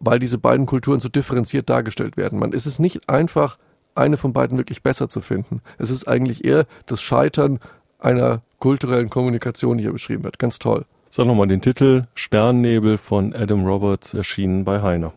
weil 0.00 0.18
diese 0.18 0.38
beiden 0.38 0.66
Kulturen 0.66 1.00
so 1.00 1.08
differenziert 1.08 1.68
dargestellt 1.68 2.16
werden. 2.16 2.38
Man 2.38 2.52
ist 2.52 2.66
es 2.66 2.78
nicht 2.78 3.08
einfach, 3.08 3.58
eine 3.94 4.16
von 4.16 4.32
beiden 4.32 4.58
wirklich 4.58 4.82
besser 4.82 5.08
zu 5.08 5.20
finden. 5.20 5.60
Es 5.78 5.90
ist 5.90 6.08
eigentlich 6.08 6.44
eher 6.44 6.66
das 6.86 7.00
Scheitern 7.00 7.60
einer 7.98 8.42
kulturellen 8.58 9.10
Kommunikation, 9.10 9.78
die 9.78 9.84
hier 9.84 9.92
beschrieben 9.92 10.24
wird. 10.24 10.38
Ganz 10.38 10.58
toll. 10.58 10.84
Sag 11.10 11.26
nochmal 11.26 11.46
den 11.46 11.60
Titel 11.60 12.06
Sternnebel 12.14 12.98
von 12.98 13.34
Adam 13.34 13.64
Roberts 13.64 14.14
erschienen 14.14 14.64
bei 14.64 14.82
Heiner. 14.82 15.12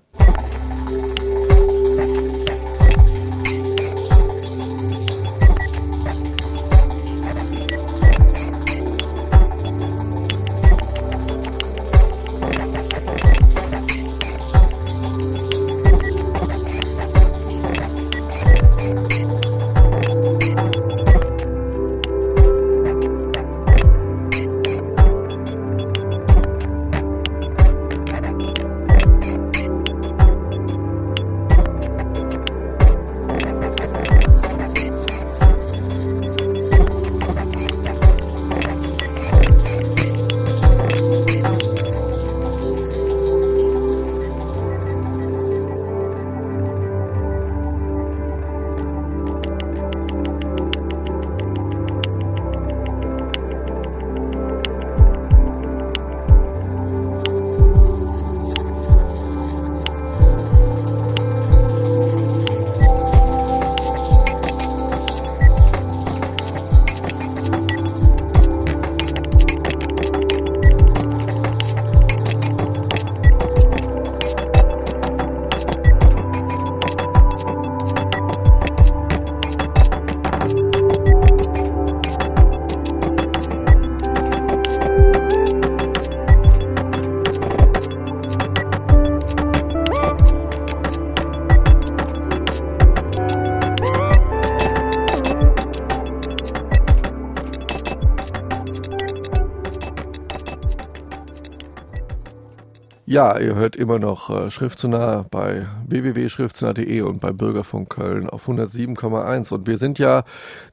Ja, 103.17 103.39
ihr 103.39 103.55
hört 103.55 103.75
immer 103.75 103.97
noch 103.97 104.29
äh, 104.29 104.51
Schriftzunah 104.51 105.25
bei 105.31 105.65
www.schriftzunah.de 105.87 107.01
und 107.01 107.19
bei 107.19 107.31
Bürgerfunk 107.31 107.89
Köln 107.89 108.29
auf 108.29 108.47
107,1. 108.47 109.51
Und 109.55 109.65
wir 109.65 109.79
sind 109.79 109.97
ja 109.97 110.23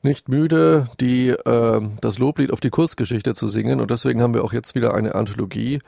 nicht 0.03 0.29
müde, 0.29 0.87
die 1.01 1.31
äh, 1.31 1.81
das 2.03 2.19
Loblied 2.19 2.51
auf 2.51 2.61
die 2.61 2.69
Kurzgeschichte 2.69 3.33
zu 3.33 3.49
singen. 3.49 3.81
Und 3.81 3.91
deswegen 3.91 4.21
haben 4.21 4.35
wir 4.35 4.45
auch 4.45 4.53
jetzt 4.53 4.75
wieder 4.75 4.93
eine 4.93 5.15
Anthologie. 5.15 5.79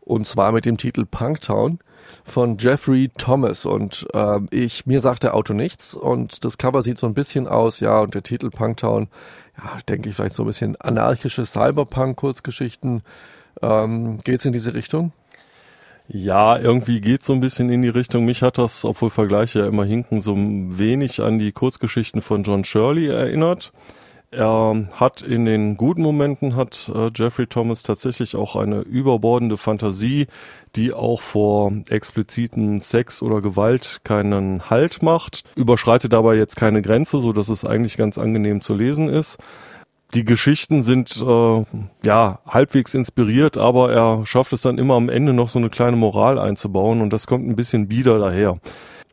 Und 0.00 0.26
zwar 0.26 0.52
mit 0.52 0.64
dem 0.64 0.78
Titel 0.78 1.04
Punktown 1.04 1.80
von 2.24 2.56
Jeffrey 2.56 3.10
Thomas. 3.18 3.66
Und 3.66 4.08
äh, 4.14 4.38
ich, 4.50 4.86
mir 4.86 5.00
sagt 5.00 5.22
der 5.22 5.34
Auto 5.34 5.52
nichts. 5.52 5.92
Und 5.94 6.46
das 6.46 6.56
Cover 6.56 6.80
sieht 6.80 6.96
so 6.96 7.06
ein 7.06 7.12
bisschen 7.12 7.46
aus, 7.46 7.80
ja, 7.80 8.00
und 8.00 8.14
der 8.14 8.22
Titel 8.22 8.48
Punktown, 8.48 9.08
ja, 9.58 9.80
denke 9.86 10.08
ich 10.08 10.14
vielleicht 10.14 10.34
so 10.34 10.44
ein 10.44 10.46
bisschen 10.46 10.76
anarchische 10.76 11.44
Cyberpunk-Kurzgeschichten. 11.44 13.02
Ähm, 13.60 14.16
geht's 14.24 14.46
in 14.46 14.54
diese 14.54 14.72
Richtung? 14.72 15.12
Ja, 16.08 16.56
irgendwie 16.56 17.00
geht 17.00 17.24
so 17.24 17.32
ein 17.32 17.40
bisschen 17.40 17.68
in 17.68 17.82
die 17.82 17.88
Richtung. 17.88 18.24
Mich 18.24 18.42
hat 18.42 18.58
das, 18.58 18.84
obwohl 18.84 19.10
Vergleiche 19.10 19.60
ja 19.60 19.66
immer 19.66 19.84
hinken, 19.84 20.22
so 20.22 20.36
wenig 20.36 21.20
an 21.20 21.38
die 21.38 21.52
Kurzgeschichten 21.52 22.22
von 22.22 22.44
John 22.44 22.64
Shirley 22.64 23.08
erinnert. 23.08 23.72
Er 24.30 24.88
hat 24.92 25.22
in 25.22 25.46
den 25.46 25.76
guten 25.76 26.02
Momenten 26.02 26.56
hat 26.56 26.90
äh, 26.94 27.08
Jeffrey 27.14 27.46
Thomas 27.46 27.82
tatsächlich 27.84 28.36
auch 28.36 28.54
eine 28.56 28.80
überbordende 28.80 29.56
Fantasie, 29.56 30.26
die 30.74 30.92
auch 30.92 31.20
vor 31.20 31.72
expliziten 31.88 32.80
Sex 32.80 33.22
oder 33.22 33.40
Gewalt 33.40 34.00
keinen 34.04 34.68
Halt 34.68 35.02
macht, 35.02 35.44
überschreitet 35.54 36.12
dabei 36.12 36.34
jetzt 36.34 36.56
keine 36.56 36.82
Grenze, 36.82 37.20
so 37.20 37.32
dass 37.32 37.48
es 37.48 37.64
eigentlich 37.64 37.96
ganz 37.96 38.18
angenehm 38.18 38.60
zu 38.60 38.74
lesen 38.74 39.08
ist 39.08 39.38
die 40.14 40.24
Geschichten 40.24 40.82
sind 40.82 41.20
äh, 41.20 41.64
ja 42.04 42.38
halbwegs 42.46 42.94
inspiriert, 42.94 43.56
aber 43.56 43.92
er 43.92 44.26
schafft 44.26 44.52
es 44.52 44.62
dann 44.62 44.78
immer 44.78 44.94
am 44.94 45.08
Ende 45.08 45.32
noch 45.32 45.48
so 45.48 45.58
eine 45.58 45.70
kleine 45.70 45.96
Moral 45.96 46.38
einzubauen 46.38 47.00
und 47.00 47.12
das 47.12 47.26
kommt 47.26 47.46
ein 47.46 47.56
bisschen 47.56 47.88
bieder 47.88 48.18
daher. 48.18 48.58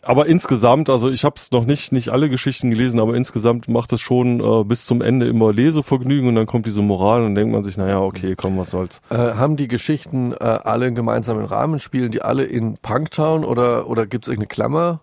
Aber 0.05 0.25
insgesamt, 0.25 0.89
also 0.89 1.09
ich 1.09 1.23
habe 1.23 1.35
es 1.37 1.51
noch 1.51 1.63
nicht 1.65 1.93
nicht 1.93 2.09
alle 2.09 2.29
Geschichten 2.29 2.69
gelesen, 2.69 2.99
aber 2.99 3.15
insgesamt 3.15 3.69
macht 3.69 3.93
es 3.93 4.01
schon 4.01 4.41
äh, 4.41 4.63
bis 4.65 4.85
zum 4.85 5.01
Ende 5.01 5.27
immer 5.27 5.53
Lesevergnügen 5.53 6.27
und 6.27 6.35
dann 6.35 6.45
kommt 6.45 6.65
diese 6.65 6.81
Moral 6.81 7.23
und 7.23 7.35
denkt 7.35 7.53
man 7.53 7.63
sich, 7.63 7.77
naja, 7.77 8.01
okay, 8.01 8.35
komm, 8.35 8.57
was 8.57 8.71
soll's. 8.71 9.01
Äh, 9.09 9.15
haben 9.15 9.55
die 9.55 9.69
Geschichten 9.69 10.33
äh, 10.33 10.43
alle 10.43 10.87
einen 10.87 10.95
gemeinsamen 10.95 11.45
Rahmen? 11.45 11.79
Spielen 11.79 12.11
die 12.11 12.21
alle 12.21 12.43
in 12.43 12.77
Punktown 12.77 13.45
oder 13.45 13.87
oder 13.87 14.05
gibt's 14.05 14.27
irgendeine 14.27 14.47
Klammer? 14.47 14.99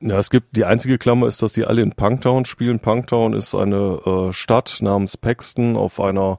Ja, 0.00 0.18
es 0.18 0.28
gibt 0.28 0.56
die 0.56 0.66
einzige 0.66 0.98
Klammer 0.98 1.26
ist, 1.26 1.42
dass 1.42 1.54
die 1.54 1.64
alle 1.64 1.80
in 1.80 1.92
Punktown 1.92 2.44
spielen. 2.44 2.80
Punktown 2.80 3.32
ist 3.32 3.54
eine 3.54 3.98
äh, 4.04 4.32
Stadt 4.32 4.78
namens 4.82 5.16
Paxton 5.16 5.76
auf 5.76 6.00
einer 6.00 6.38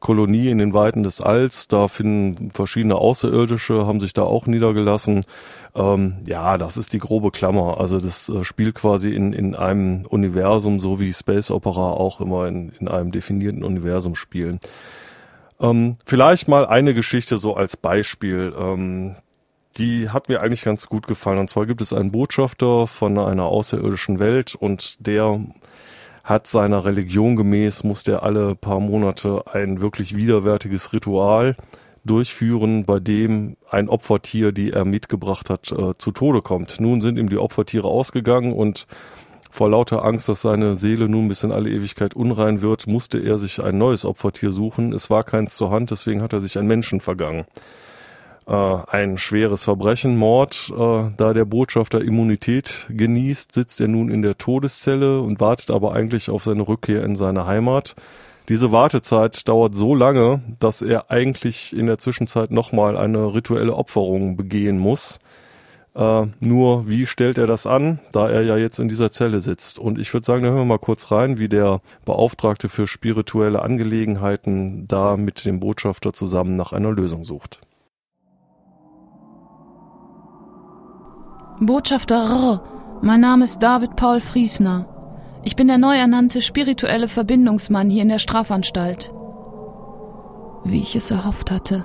Kolonie 0.00 0.48
in 0.48 0.58
den 0.58 0.72
Weiten 0.72 1.02
des 1.02 1.20
Alls. 1.20 1.68
Da 1.68 1.88
finden 1.88 2.50
verschiedene 2.50 2.96
Außerirdische, 2.96 3.86
haben 3.86 4.00
sich 4.00 4.14
da 4.14 4.22
auch 4.22 4.46
niedergelassen. 4.46 5.24
Ähm, 5.74 6.16
ja, 6.26 6.56
das 6.56 6.78
ist 6.78 6.94
die 6.94 6.98
grobe 6.98 7.30
Klammer. 7.30 7.78
Also 7.78 8.00
das 8.00 8.30
äh, 8.30 8.42
spielt 8.42 8.74
quasi 8.74 9.14
in, 9.14 9.34
in 9.34 9.54
einem 9.54 10.06
Universum, 10.06 10.80
so 10.80 10.98
wie 10.98 11.12
Space 11.12 11.50
Opera 11.50 11.92
auch 11.92 12.22
immer 12.22 12.48
in, 12.48 12.72
in 12.80 12.88
einem 12.88 13.12
definierten 13.12 13.64
Universum 13.64 14.14
spielen. 14.14 14.60
Ähm, 15.60 15.96
vielleicht 16.04 16.48
mal 16.48 16.66
eine 16.66 16.94
Geschichte 16.94 17.36
so 17.36 17.54
als 17.54 17.76
Beispiel. 17.76 18.54
Ähm, 18.58 19.16
die 19.76 20.08
hat 20.08 20.28
mir 20.28 20.40
eigentlich 20.40 20.64
ganz 20.64 20.88
gut 20.88 21.06
gefallen. 21.06 21.38
Und 21.38 21.50
zwar 21.50 21.66
gibt 21.66 21.80
es 21.80 21.92
einen 21.92 22.12
Botschafter 22.12 22.86
von 22.86 23.18
einer 23.18 23.44
außerirdischen 23.44 24.18
Welt 24.18 24.54
und 24.54 25.06
der 25.06 25.40
hat 26.22 26.46
seiner 26.46 26.84
Religion 26.84 27.36
gemäß, 27.36 27.84
muss 27.84 28.02
der 28.02 28.22
alle 28.22 28.54
paar 28.54 28.80
Monate 28.80 29.44
ein 29.52 29.80
wirklich 29.80 30.16
widerwärtiges 30.16 30.92
Ritual 30.92 31.56
durchführen, 32.04 32.84
bei 32.84 33.00
dem 33.00 33.56
ein 33.70 33.88
Opfertier, 33.88 34.52
die 34.52 34.72
er 34.72 34.84
mitgebracht 34.84 35.50
hat, 35.50 35.72
äh, 35.72 35.94
zu 35.98 36.12
Tode 36.12 36.42
kommt. 36.42 36.80
Nun 36.80 37.00
sind 37.00 37.18
ihm 37.18 37.28
die 37.28 37.38
Opfertiere 37.38 37.88
ausgegangen 37.88 38.52
und 38.52 38.86
vor 39.50 39.70
lauter 39.70 40.04
Angst, 40.04 40.28
dass 40.28 40.42
seine 40.42 40.76
Seele 40.76 41.08
nun 41.08 41.28
bis 41.28 41.44
in 41.44 41.52
alle 41.52 41.70
Ewigkeit 41.70 42.14
unrein 42.14 42.60
wird, 42.60 42.86
musste 42.86 43.18
er 43.18 43.38
sich 43.38 43.62
ein 43.62 43.78
neues 43.78 44.04
Opfertier 44.04 44.50
suchen. 44.50 44.92
Es 44.92 45.10
war 45.10 45.24
keins 45.24 45.56
zur 45.56 45.70
Hand, 45.70 45.90
deswegen 45.90 46.22
hat 46.22 46.32
er 46.32 46.40
sich 46.40 46.58
einen 46.58 46.68
Menschen 46.68 47.00
vergangen 47.00 47.44
äh, 48.46 48.52
ein 48.52 49.18
schweres 49.18 49.64
Verbrechen, 49.64 50.16
Mord. 50.16 50.72
Äh, 50.76 51.10
da 51.16 51.32
der 51.32 51.44
Botschafter 51.44 52.02
Immunität 52.02 52.86
genießt, 52.90 53.54
sitzt 53.54 53.80
er 53.80 53.88
nun 53.88 54.10
in 54.10 54.22
der 54.22 54.36
Todeszelle 54.38 55.20
und 55.20 55.40
wartet 55.40 55.70
aber 55.70 55.94
eigentlich 55.94 56.30
auf 56.30 56.44
seine 56.44 56.66
Rückkehr 56.66 57.04
in 57.04 57.16
seine 57.16 57.46
Heimat. 57.46 57.94
Diese 58.50 58.72
Wartezeit 58.72 59.48
dauert 59.48 59.74
so 59.74 59.94
lange, 59.94 60.42
dass 60.58 60.82
er 60.82 61.10
eigentlich 61.10 61.74
in 61.74 61.86
der 61.86 61.98
Zwischenzeit 61.98 62.50
nochmal 62.50 62.98
eine 62.98 63.34
rituelle 63.34 63.74
Opferung 63.74 64.36
begehen 64.36 64.78
muss. 64.78 65.18
Äh, 65.94 66.26
nur 66.40 66.86
wie 66.86 67.06
stellt 67.06 67.38
er 67.38 67.46
das 67.46 67.66
an, 67.66 68.00
da 68.12 68.28
er 68.28 68.42
ja 68.42 68.58
jetzt 68.58 68.78
in 68.78 68.88
dieser 68.88 69.10
Zelle 69.10 69.40
sitzt? 69.40 69.78
Und 69.78 69.98
ich 69.98 70.12
würde 70.12 70.26
sagen, 70.26 70.42
da 70.42 70.50
hören 70.50 70.58
wir 70.58 70.64
mal 70.66 70.78
kurz 70.78 71.10
rein, 71.10 71.38
wie 71.38 71.48
der 71.48 71.80
Beauftragte 72.04 72.68
für 72.68 72.86
spirituelle 72.86 73.62
Angelegenheiten 73.62 74.86
da 74.88 75.16
mit 75.16 75.46
dem 75.46 75.60
Botschafter 75.60 76.12
zusammen 76.12 76.56
nach 76.56 76.72
einer 76.72 76.90
Lösung 76.90 77.24
sucht. 77.24 77.60
Botschafter, 81.60 82.62
mein 83.02 83.20
Name 83.20 83.44
ist 83.44 83.62
David 83.62 83.96
Paul 83.96 84.20
Friesner. 84.20 84.86
Ich 85.42 85.56
bin 85.56 85.68
der 85.68 85.78
neu 85.78 85.96
ernannte 85.96 86.40
spirituelle 86.40 87.08
Verbindungsmann 87.08 87.90
hier 87.90 88.02
in 88.02 88.08
der 88.08 88.18
Strafanstalt. 88.18 89.12
Wie 90.64 90.80
ich 90.80 90.96
es 90.96 91.10
erhofft 91.10 91.50
hatte 91.50 91.84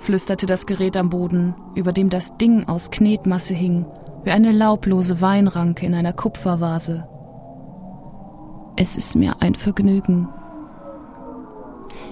flüsterte 0.00 0.46
das 0.46 0.64
Gerät 0.66 0.96
am 0.96 1.10
Boden, 1.10 1.54
über 1.74 1.92
dem 1.92 2.08
das 2.08 2.36
Ding 2.38 2.66
aus 2.66 2.90
Knetmasse 2.90 3.54
hing, 3.54 3.84
wie 4.24 4.30
eine 4.30 4.50
laublose 4.50 5.20
Weinranke 5.20 5.84
in 5.86 5.94
einer 5.94 6.14
Kupfervase. 6.14 7.06
Es 8.76 8.96
ist 8.96 9.14
mir 9.14 9.36
ein 9.40 9.54
Vergnügen. 9.54 10.28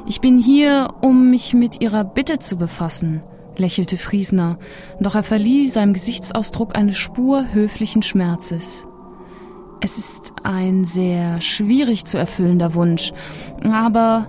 Ich 0.07 0.21
bin 0.21 0.39
hier, 0.39 0.89
um 1.01 1.31
mich 1.31 1.55
mit 1.55 1.81
Ihrer 1.81 2.05
Bitte 2.05 2.39
zu 2.39 2.57
befassen, 2.57 3.23
lächelte 3.59 3.97
Friesner, 3.97 4.59
doch 5.01 5.15
er 5.15 5.23
verlieh 5.23 5.69
seinem 5.69 5.93
Gesichtsausdruck 5.93 6.77
eine 6.77 6.93
Spur 6.93 7.53
höflichen 7.53 8.03
Schmerzes. 8.03 8.87
Es 9.81 9.97
ist 9.97 10.33
ein 10.43 10.85
sehr 10.85 11.41
schwierig 11.41 12.05
zu 12.05 12.19
erfüllender 12.19 12.75
Wunsch, 12.75 13.13
aber 13.65 14.29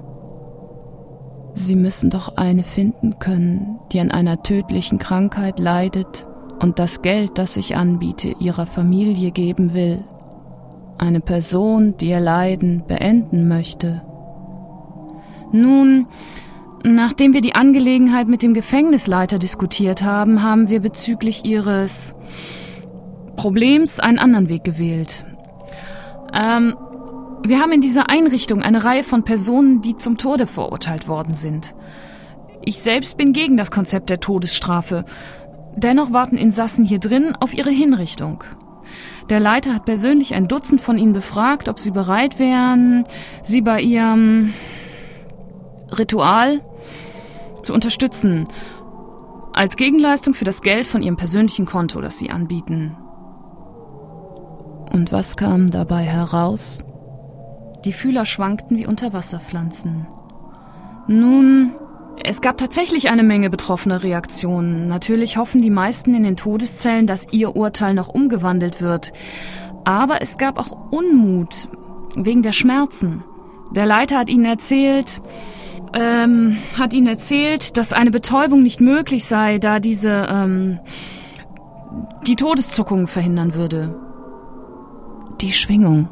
Sie 1.53 1.75
müssen 1.75 2.09
doch 2.09 2.37
eine 2.37 2.63
finden 2.63 3.19
können, 3.19 3.79
die 3.91 3.99
an 3.99 4.11
einer 4.11 4.43
tödlichen 4.43 4.97
Krankheit 4.97 5.59
leidet 5.59 6.25
und 6.61 6.79
das 6.79 7.01
Geld, 7.01 7.37
das 7.37 7.57
ich 7.57 7.75
anbiete, 7.75 8.35
ihrer 8.39 8.65
Familie 8.65 9.31
geben 9.31 9.73
will. 9.73 10.05
Eine 10.97 11.21
Person, 11.21 11.97
die 11.97 12.09
ihr 12.09 12.19
Leiden 12.19 12.83
beenden 12.87 13.47
möchte. 13.47 14.01
Nun, 15.51 16.07
nachdem 16.83 17.33
wir 17.33 17.41
die 17.41 17.55
Angelegenheit 17.55 18.27
mit 18.27 18.43
dem 18.43 18.53
Gefängnisleiter 18.53 19.39
diskutiert 19.39 20.03
haben, 20.03 20.43
haben 20.43 20.69
wir 20.69 20.79
bezüglich 20.79 21.45
ihres 21.45 22.15
Problems 23.35 23.99
einen 23.99 24.19
anderen 24.19 24.49
Weg 24.49 24.63
gewählt. 24.63 25.23
Ähm, 26.33 26.75
wir 27.43 27.59
haben 27.59 27.71
in 27.71 27.81
dieser 27.81 28.09
Einrichtung 28.09 28.61
eine 28.61 28.83
Reihe 28.83 29.03
von 29.03 29.23
Personen, 29.23 29.81
die 29.81 29.95
zum 29.95 30.17
Tode 30.17 30.45
verurteilt 30.45 31.07
worden 31.07 31.33
sind. 31.33 31.73
Ich 32.63 32.79
selbst 32.79 33.17
bin 33.17 33.31
gegen 33.33 33.55
das 33.55 33.71
Konzept 33.71 34.09
der 34.09 34.19
Todesstrafe. 34.19 35.05
Dennoch 35.77 36.11
warten 36.11 36.37
Insassen 36.37 36.83
hier 36.83 36.99
drin 36.99 37.35
auf 37.39 37.53
ihre 37.53 37.69
Hinrichtung. 37.69 38.43
Der 39.29 39.39
Leiter 39.39 39.73
hat 39.73 39.85
persönlich 39.85 40.33
ein 40.33 40.47
Dutzend 40.47 40.81
von 40.81 40.97
ihnen 40.97 41.13
befragt, 41.13 41.69
ob 41.69 41.79
sie 41.79 41.91
bereit 41.91 42.39
wären, 42.39 43.03
sie 43.43 43.61
bei 43.61 43.79
ihrem 43.79 44.53
Ritual 45.97 46.61
zu 47.61 47.73
unterstützen, 47.73 48.45
als 49.53 49.75
Gegenleistung 49.75 50.33
für 50.33 50.45
das 50.45 50.61
Geld 50.61 50.87
von 50.87 51.03
ihrem 51.03 51.17
persönlichen 51.17 51.65
Konto, 51.65 52.01
das 52.01 52.17
sie 52.17 52.29
anbieten. 52.29 52.95
Und 54.91 55.11
was 55.11 55.37
kam 55.37 55.69
dabei 55.69 56.03
heraus? 56.03 56.83
Die 57.85 57.93
Fühler 57.93 58.25
schwankten 58.25 58.77
wie 58.77 58.87
Unterwasserpflanzen. 58.87 60.07
Nun, 61.07 61.73
es 62.23 62.41
gab 62.41 62.57
tatsächlich 62.57 63.09
eine 63.09 63.23
Menge 63.23 63.49
betroffener 63.49 64.03
Reaktionen. 64.03 64.87
Natürlich 64.87 65.37
hoffen 65.37 65.61
die 65.61 65.69
meisten 65.69 66.13
in 66.13 66.23
den 66.23 66.35
Todeszellen, 66.35 67.07
dass 67.07 67.31
ihr 67.31 67.55
Urteil 67.55 67.93
noch 67.93 68.09
umgewandelt 68.09 68.81
wird. 68.81 69.13
Aber 69.85 70.21
es 70.21 70.37
gab 70.37 70.59
auch 70.59 70.91
Unmut 70.91 71.69
wegen 72.15 72.41
der 72.41 72.51
Schmerzen. 72.51 73.23
Der 73.71 73.85
Leiter 73.85 74.17
hat 74.17 74.29
ihnen 74.29 74.45
erzählt, 74.45 75.21
ähm, 75.93 76.57
hat 76.77 76.93
ihnen 76.93 77.07
erzählt, 77.07 77.77
dass 77.77 77.93
eine 77.93 78.11
Betäubung 78.11 78.63
nicht 78.63 78.81
möglich 78.81 79.25
sei, 79.25 79.57
da 79.57 79.79
diese 79.79 80.27
ähm, 80.29 80.79
die 82.27 82.35
Todeszuckung 82.35 83.07
verhindern 83.07 83.55
würde. 83.55 83.95
Die 85.41 85.51
Schwingung 85.51 86.09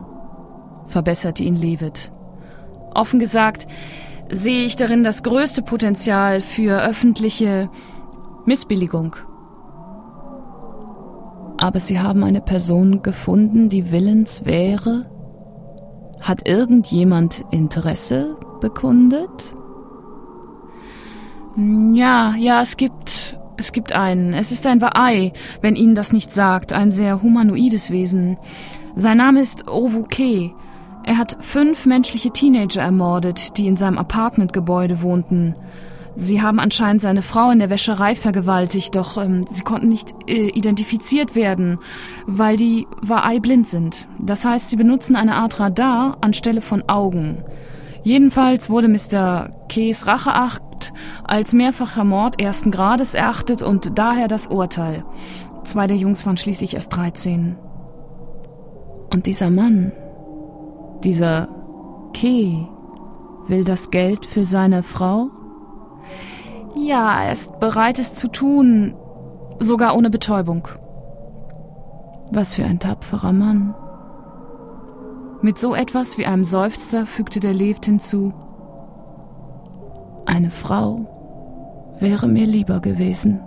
verbesserte 0.86 1.44
ihn 1.44 1.56
Levitt. 1.56 2.12
Offen 2.94 3.20
gesagt 3.20 3.68
sehe 4.30 4.66
ich 4.66 4.76
darin 4.76 5.04
das 5.04 5.24
größte 5.24 5.62
Potenzial 5.62 6.42
für 6.42 6.82
öffentliche 6.82 7.70
Missbilligung. 8.46 9.16
Aber 11.58 11.80
Sie 11.80 12.00
haben 12.00 12.24
eine 12.24 12.42
Person 12.42 13.02
gefunden, 13.02 13.70
die 13.70 13.92
willens 13.92 14.46
wäre? 14.46 15.10
Hat 16.22 16.48
irgendjemand 16.48 17.46
Interesse 17.52 18.38
bekundet? 18.62 19.57
Ja, 21.58 22.36
ja, 22.38 22.62
es 22.62 22.78
gibt, 22.78 23.36
es 23.58 23.72
gibt 23.72 23.92
einen. 23.92 24.34
Es 24.34 24.52
ist 24.52 24.68
ein 24.68 24.80
Waai, 24.80 25.34
wenn 25.62 25.76
Ihnen 25.76 25.96
das 25.96 26.14
nicht 26.14 26.32
sagt, 26.32 26.72
ein 26.72 26.92
sehr 26.92 27.24
humanoides 27.24 27.90
Wesen. 27.90 28.38
Sein 28.96 29.18
Name 29.18 29.42
ist 29.42 29.68
Ovuke. 29.68 30.52
Er 31.04 31.18
hat 31.18 31.38
fünf 31.40 31.88
menschliche 31.88 32.30
Teenager 32.30 32.82
ermordet, 32.82 33.58
die 33.58 33.66
in 33.66 33.76
seinem 33.76 33.98
Apartmentgebäude 33.98 35.02
wohnten. 35.02 35.56
Sie 36.16 36.42
haben 36.42 36.60
anscheinend 36.60 37.02
seine 37.02 37.22
Frau 37.24 37.50
in 37.50 37.60
der 37.60 37.70
Wäscherei 37.72 38.14
vergewaltigt, 38.14 38.96
doch 38.96 39.18
ähm, 39.18 39.42
sie 39.50 39.62
konnten 39.62 39.88
nicht 39.88 40.14
äh, 40.28 40.50
identifiziert 40.50 41.36
werden, 41.36 41.80
weil 42.28 42.58
die 42.58 42.88
Waei 43.02 43.40
blind 43.40 43.68
sind. 43.68 44.08
Das 44.20 44.46
heißt, 44.46 44.70
sie 44.70 44.76
benutzen 44.76 45.16
eine 45.16 45.36
Art 45.36 45.60
Radar 45.60 46.18
anstelle 46.22 46.62
von 46.62 46.88
Augen. 46.88 47.44
Jedenfalls 48.04 48.70
wurde 48.70 48.88
Mr. 48.88 49.50
Kees 49.70 50.08
Racheacht 50.78 50.94
als 51.24 51.54
mehrfacher 51.54 52.04
Mord 52.04 52.40
ersten 52.40 52.72
Grades 52.72 53.14
erachtet 53.14 53.62
und 53.62 53.98
daher 53.98 54.28
das 54.28 54.48
Urteil. 54.48 55.04
Zwei 55.64 55.88
der 55.88 55.98
Jungs 55.98 56.26
waren 56.26 56.38
schließlich 56.38 56.76
erst 56.76 56.96
13. 56.96 57.58
Und 59.12 59.26
dieser 59.26 59.50
Mann, 59.50 59.92
dieser 61.04 61.50
Keh 62.14 62.66
will 63.48 63.64
das 63.64 63.92
Geld 63.92 64.26
für 64.26 64.46
seine 64.46 64.84
Frau? 64.84 65.30
Ja, 66.76 67.24
er 67.24 67.32
ist 67.32 67.60
bereit, 67.60 68.00
es 68.00 68.14
zu 68.14 68.28
tun, 68.28 68.96
sogar 69.60 69.96
ohne 69.96 70.10
Betäubung. 70.10 70.68
Was 72.32 72.54
für 72.54 72.66
ein 72.66 72.80
tapferer 72.80 73.34
Mann. 73.34 73.74
Mit 75.42 75.58
so 75.58 75.76
etwas 75.76 76.18
wie 76.18 76.26
einem 76.26 76.44
Seufzer 76.44 77.06
fügte 77.06 77.40
der 77.40 77.54
Left 77.54 77.86
hinzu. 77.86 78.34
Eine 80.28 80.52
Frau 80.52 81.96
wäre 82.00 82.28
mir 82.28 82.46
lieber 82.46 82.82
gewesen. 82.82 83.42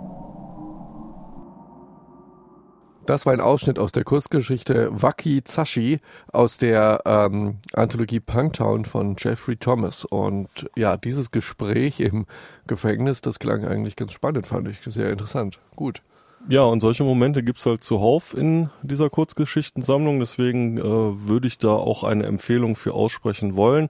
Das 3.05 3.25
war 3.25 3.33
ein 3.33 3.39
Ausschnitt 3.39 3.77
aus 3.77 3.91
der 3.91 4.03
Kurzgeschichte 4.03 4.89
Waki 4.91 5.43
Zashi 5.43 5.99
aus 6.31 6.57
der 6.57 7.01
ähm, 7.05 7.59
Anthologie 7.73 8.19
Punktown 8.19 8.85
von 8.85 9.15
Jeffrey 9.17 9.57
Thomas. 9.57 10.05
Und 10.05 10.69
ja, 10.75 10.97
dieses 10.97 11.31
Gespräch 11.31 11.99
im 11.99 12.25
Gefängnis, 12.67 13.21
das 13.21 13.39
klang 13.39 13.63
eigentlich 13.63 13.95
ganz 13.95 14.11
spannend, 14.11 14.47
fand 14.47 14.67
ich 14.67 14.79
sehr 14.85 15.11
interessant. 15.11 15.59
Gut. 15.75 16.01
Ja, 16.49 16.63
und 16.63 16.81
solche 16.81 17.03
Momente 17.03 17.43
gibt's 17.43 17.65
halt 17.65 17.83
zuhauf 17.83 18.35
in 18.35 18.69
dieser 18.81 19.09
Kurzgeschichtensammlung. 19.09 20.19
Deswegen 20.19 20.77
äh, 20.77 20.83
würde 20.83 21.47
ich 21.47 21.57
da 21.57 21.69
auch 21.69 22.03
eine 22.03 22.25
Empfehlung 22.25 22.75
für 22.75 22.93
aussprechen 22.93 23.55
wollen. 23.55 23.89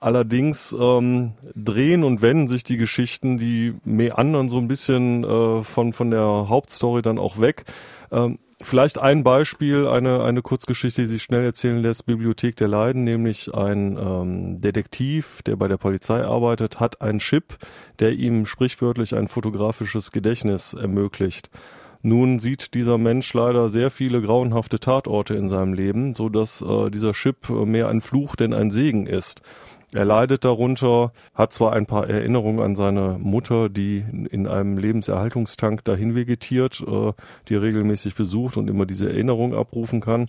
Allerdings 0.00 0.74
ähm, 0.78 1.32
drehen 1.54 2.04
und 2.04 2.22
wenden 2.22 2.48
sich 2.48 2.64
die 2.64 2.78
Geschichten, 2.78 3.36
die 3.36 3.74
meandern 3.84 4.48
so 4.48 4.56
ein 4.56 4.66
bisschen 4.66 5.24
äh, 5.24 5.62
von, 5.62 5.92
von 5.92 6.10
der 6.10 6.48
Hauptstory 6.48 7.02
dann 7.02 7.18
auch 7.18 7.38
weg. 7.38 7.64
Ähm, 8.10 8.38
Vielleicht 8.62 8.98
ein 8.98 9.24
Beispiel, 9.24 9.88
eine, 9.88 10.22
eine 10.22 10.42
Kurzgeschichte, 10.42 11.00
die 11.00 11.08
sich 11.08 11.22
schnell 11.22 11.42
erzählen 11.44 11.78
lässt, 11.78 12.04
Bibliothek 12.04 12.56
der 12.56 12.68
Leiden, 12.68 13.04
nämlich 13.04 13.54
ein 13.54 13.96
ähm, 13.96 14.60
Detektiv, 14.60 15.40
der 15.46 15.56
bei 15.56 15.66
der 15.66 15.78
Polizei 15.78 16.22
arbeitet, 16.22 16.78
hat 16.78 17.00
einen 17.00 17.20
Chip, 17.20 17.56
der 18.00 18.12
ihm 18.12 18.44
sprichwörtlich 18.44 19.14
ein 19.14 19.28
fotografisches 19.28 20.12
Gedächtnis 20.12 20.74
ermöglicht. 20.74 21.48
Nun 22.02 22.38
sieht 22.38 22.72
dieser 22.74 22.96
Mensch 22.96 23.32
leider 23.34 23.68
sehr 23.68 23.90
viele 23.90 24.22
grauenhafte 24.22 24.80
Tatorte 24.80 25.34
in 25.34 25.48
seinem 25.48 25.74
Leben, 25.74 26.14
so 26.14 26.30
dass 26.30 26.62
äh, 26.62 26.90
dieser 26.90 27.12
Chip 27.12 27.50
mehr 27.50 27.88
ein 27.88 28.00
Fluch 28.00 28.36
denn 28.36 28.54
ein 28.54 28.70
Segen 28.70 29.06
ist. 29.06 29.42
Er 29.92 30.04
leidet 30.04 30.44
darunter, 30.44 31.12
hat 31.34 31.52
zwar 31.52 31.72
ein 31.72 31.84
paar 31.84 32.08
Erinnerungen 32.08 32.60
an 32.60 32.76
seine 32.76 33.18
Mutter, 33.18 33.68
die 33.68 34.04
in 34.30 34.46
einem 34.46 34.78
Lebenserhaltungstank 34.78 35.84
dahin 35.84 36.14
vegetiert, 36.14 36.82
äh, 36.86 37.12
die 37.48 37.54
er 37.54 37.62
regelmäßig 37.62 38.14
besucht 38.14 38.56
und 38.56 38.70
immer 38.70 38.86
diese 38.86 39.10
Erinnerung 39.10 39.54
abrufen 39.54 40.00
kann. 40.00 40.28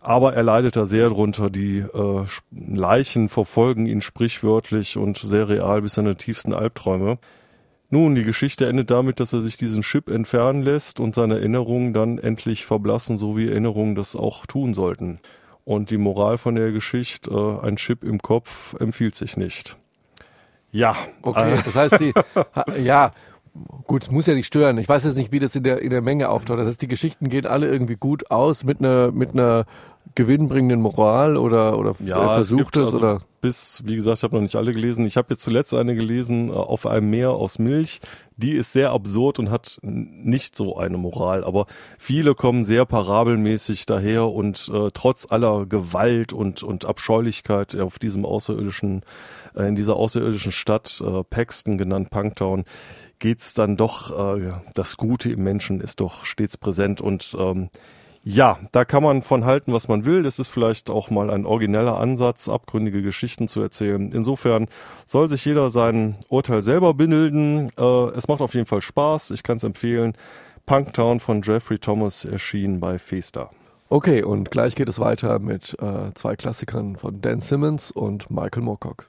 aber 0.00 0.34
er 0.34 0.44
leidet 0.44 0.76
da 0.76 0.86
sehr 0.86 1.08
drunter. 1.08 1.50
Die 1.50 1.78
äh, 1.78 2.24
Leichen 2.52 3.28
verfolgen 3.28 3.86
ihn 3.86 4.00
sprichwörtlich 4.00 4.96
und 4.96 5.18
sehr 5.18 5.48
real 5.48 5.82
bis 5.82 5.94
seine 5.94 6.14
tiefsten 6.16 6.54
Albträume. 6.54 7.18
Nun, 7.88 8.14
die 8.14 8.24
Geschichte 8.24 8.66
endet 8.66 8.90
damit, 8.90 9.20
dass 9.20 9.32
er 9.32 9.42
sich 9.42 9.56
diesen 9.56 9.82
Chip 9.82 10.10
entfernen 10.10 10.62
lässt 10.62 10.98
und 10.98 11.14
seine 11.14 11.34
Erinnerungen 11.34 11.92
dann 11.92 12.18
endlich 12.18 12.66
verblassen, 12.66 13.16
so 13.16 13.36
wie 13.36 13.48
Erinnerungen 13.48 13.94
das 13.94 14.16
auch 14.16 14.46
tun 14.46 14.74
sollten. 14.74 15.20
Und 15.64 15.90
die 15.90 15.98
Moral 15.98 16.38
von 16.38 16.54
der 16.56 16.72
Geschichte, 16.72 17.30
äh, 17.30 17.66
ein 17.66 17.76
Chip 17.76 18.02
im 18.02 18.20
Kopf 18.20 18.74
empfiehlt 18.80 19.14
sich 19.14 19.36
nicht. 19.36 19.76
Ja. 20.72 20.96
Okay, 21.22 21.52
äh. 21.52 21.62
das 21.64 21.76
heißt, 21.76 22.00
die, 22.00 22.12
ja, 22.84 23.10
gut, 23.86 24.02
es 24.02 24.10
muss 24.10 24.26
ja 24.26 24.34
nicht 24.34 24.46
stören. 24.46 24.78
Ich 24.78 24.88
weiß 24.88 25.04
jetzt 25.04 25.16
nicht, 25.16 25.32
wie 25.32 25.38
das 25.38 25.54
in 25.54 25.62
der, 25.62 25.80
in 25.80 25.90
der 25.90 26.02
Menge 26.02 26.28
auftaucht. 26.28 26.58
Das 26.58 26.66
heißt, 26.66 26.82
die 26.82 26.88
Geschichten 26.88 27.28
gehen 27.28 27.46
alle 27.46 27.68
irgendwie 27.68 27.96
gut 27.96 28.30
aus 28.30 28.64
mit 28.64 28.80
einer, 28.80 29.12
mit 29.12 29.32
einer 29.32 29.64
gewinnbringenden 30.14 30.80
Moral 30.80 31.36
oder, 31.36 31.78
oder 31.78 31.94
ja, 32.04 32.34
versucht 32.34 32.76
es, 32.76 32.86
also 32.86 32.98
oder? 32.98 33.18
Bis, 33.40 33.82
wie 33.84 33.96
gesagt, 33.96 34.18
ich 34.18 34.22
habe 34.24 34.34
noch 34.34 34.42
nicht 34.42 34.56
alle 34.56 34.72
gelesen. 34.72 35.06
Ich 35.06 35.16
habe 35.16 35.28
jetzt 35.30 35.42
zuletzt 35.42 35.74
eine 35.74 35.94
gelesen, 35.94 36.48
äh, 36.48 36.52
auf 36.52 36.86
einem 36.86 37.10
Meer 37.10 37.30
aus 37.30 37.58
Milch. 37.58 38.00
Die 38.36 38.52
ist 38.52 38.72
sehr 38.72 38.92
absurd 38.92 39.38
und 39.38 39.50
hat 39.50 39.78
nicht 39.82 40.56
so 40.56 40.76
eine 40.76 40.96
Moral. 40.96 41.44
Aber 41.44 41.66
viele 41.98 42.34
kommen 42.34 42.64
sehr 42.64 42.86
parabelmäßig 42.86 43.86
daher 43.86 44.28
und 44.28 44.70
äh, 44.72 44.88
trotz 44.92 45.26
aller 45.30 45.66
Gewalt 45.66 46.32
und, 46.32 46.62
und 46.62 46.86
Abscheulichkeit 46.86 47.76
auf 47.76 47.98
diesem 47.98 48.24
außerirdischen, 48.24 49.02
äh, 49.54 49.68
in 49.68 49.76
dieser 49.76 49.96
außerirdischen 49.96 50.52
Stadt, 50.52 51.02
äh, 51.06 51.22
Paxton 51.24 51.78
genannt 51.78 52.10
Punktown, 52.10 52.64
geht's 53.18 53.54
dann 53.54 53.76
doch, 53.76 54.36
äh, 54.36 54.50
das 54.74 54.96
Gute 54.96 55.30
im 55.30 55.42
Menschen 55.42 55.80
ist 55.80 56.00
doch 56.00 56.24
stets 56.24 56.56
präsent 56.56 57.00
und 57.00 57.36
ähm, 57.38 57.68
ja, 58.28 58.58
da 58.72 58.84
kann 58.84 59.04
man 59.04 59.22
von 59.22 59.44
halten, 59.44 59.72
was 59.72 59.86
man 59.86 60.04
will. 60.04 60.24
Das 60.24 60.40
ist 60.40 60.48
vielleicht 60.48 60.90
auch 60.90 61.10
mal 61.10 61.30
ein 61.30 61.46
origineller 61.46 62.00
Ansatz, 62.00 62.48
abgründige 62.48 63.00
Geschichten 63.00 63.46
zu 63.46 63.60
erzählen. 63.60 64.10
Insofern 64.10 64.66
soll 65.04 65.28
sich 65.28 65.44
jeder 65.44 65.70
sein 65.70 66.16
Urteil 66.28 66.60
selber 66.60 66.92
bilden. 66.94 67.70
Äh, 67.78 68.08
es 68.16 68.26
macht 68.26 68.40
auf 68.40 68.54
jeden 68.54 68.66
Fall 68.66 68.82
Spaß. 68.82 69.30
Ich 69.30 69.44
kann 69.44 69.58
es 69.58 69.62
empfehlen. 69.62 70.14
Punktown 70.66 71.20
von 71.20 71.40
Jeffrey 71.40 71.78
Thomas 71.78 72.24
erschien 72.24 72.80
bei 72.80 72.98
Festa. 72.98 73.50
Okay, 73.90 74.24
und 74.24 74.50
gleich 74.50 74.74
geht 74.74 74.88
es 74.88 74.98
weiter 74.98 75.38
mit 75.38 75.76
äh, 75.80 76.12
zwei 76.14 76.34
Klassikern 76.34 76.96
von 76.96 77.20
Dan 77.20 77.40
Simmons 77.40 77.92
und 77.92 78.28
Michael 78.28 78.64
Moorcock. 78.64 79.08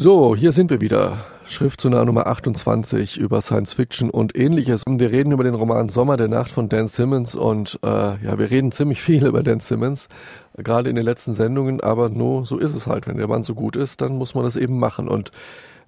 So, 0.00 0.36
hier 0.36 0.52
sind 0.52 0.70
wir 0.70 0.80
wieder. 0.80 1.18
Schriftzunah 1.44 2.04
Nummer 2.04 2.28
28 2.28 3.18
über 3.18 3.40
Science 3.40 3.72
Fiction 3.72 4.10
und 4.10 4.38
ähnliches. 4.38 4.84
Wir 4.86 5.10
reden 5.10 5.32
über 5.32 5.42
den 5.42 5.56
Roman 5.56 5.88
Sommer 5.88 6.16
der 6.16 6.28
Nacht 6.28 6.52
von 6.52 6.68
Dan 6.68 6.86
Simmons 6.86 7.34
und 7.34 7.80
äh, 7.82 7.88
ja, 7.88 8.38
wir 8.38 8.48
reden 8.48 8.70
ziemlich 8.70 9.02
viel 9.02 9.26
über 9.26 9.42
Dan 9.42 9.58
Simmons, 9.58 10.06
gerade 10.56 10.88
in 10.88 10.94
den 10.94 11.04
letzten 11.04 11.32
Sendungen, 11.32 11.80
aber 11.80 12.10
nur 12.10 12.46
so 12.46 12.58
ist 12.58 12.76
es 12.76 12.86
halt. 12.86 13.08
Wenn 13.08 13.16
der 13.16 13.26
Mann 13.26 13.42
so 13.42 13.56
gut 13.56 13.74
ist, 13.74 14.00
dann 14.00 14.14
muss 14.18 14.36
man 14.36 14.44
das 14.44 14.54
eben 14.54 14.78
machen. 14.78 15.08
Und 15.08 15.32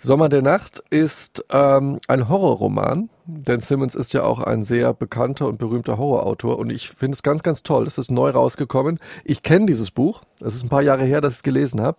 Sommer 0.01 0.29
der 0.29 0.43
Nacht 0.43 0.83
ist 0.91 1.45
ähm, 1.51 2.01
ein 2.09 2.29
Horrorroman. 2.29 3.11
Dan 3.43 3.61
Simmons 3.61 3.95
ist 3.95 4.13
ja 4.13 4.23
auch 4.23 4.41
ein 4.41 4.63
sehr 4.63 4.93
bekannter 4.93 5.47
und 5.47 5.59
berühmter 5.59 5.99
Horrorautor 5.99 6.59
und 6.59 6.71
ich 6.71 6.91
finde 6.91 7.15
es 7.15 7.23
ganz, 7.23 7.43
ganz 7.43 7.63
toll. 7.63 7.87
Es 7.87 7.99
ist 7.99 8.11
neu 8.11 8.31
rausgekommen. 8.31 8.99
Ich 9.25 9.43
kenne 9.43 9.67
dieses 9.67 9.91
Buch. 9.91 10.23
Es 10.41 10.55
ist 10.55 10.65
ein 10.65 10.69
paar 10.69 10.83
Jahre 10.83 11.05
her, 11.05 11.21
dass 11.21 11.35
ich 11.35 11.39
es 11.39 11.43
gelesen 11.43 11.81
habe. 11.81 11.99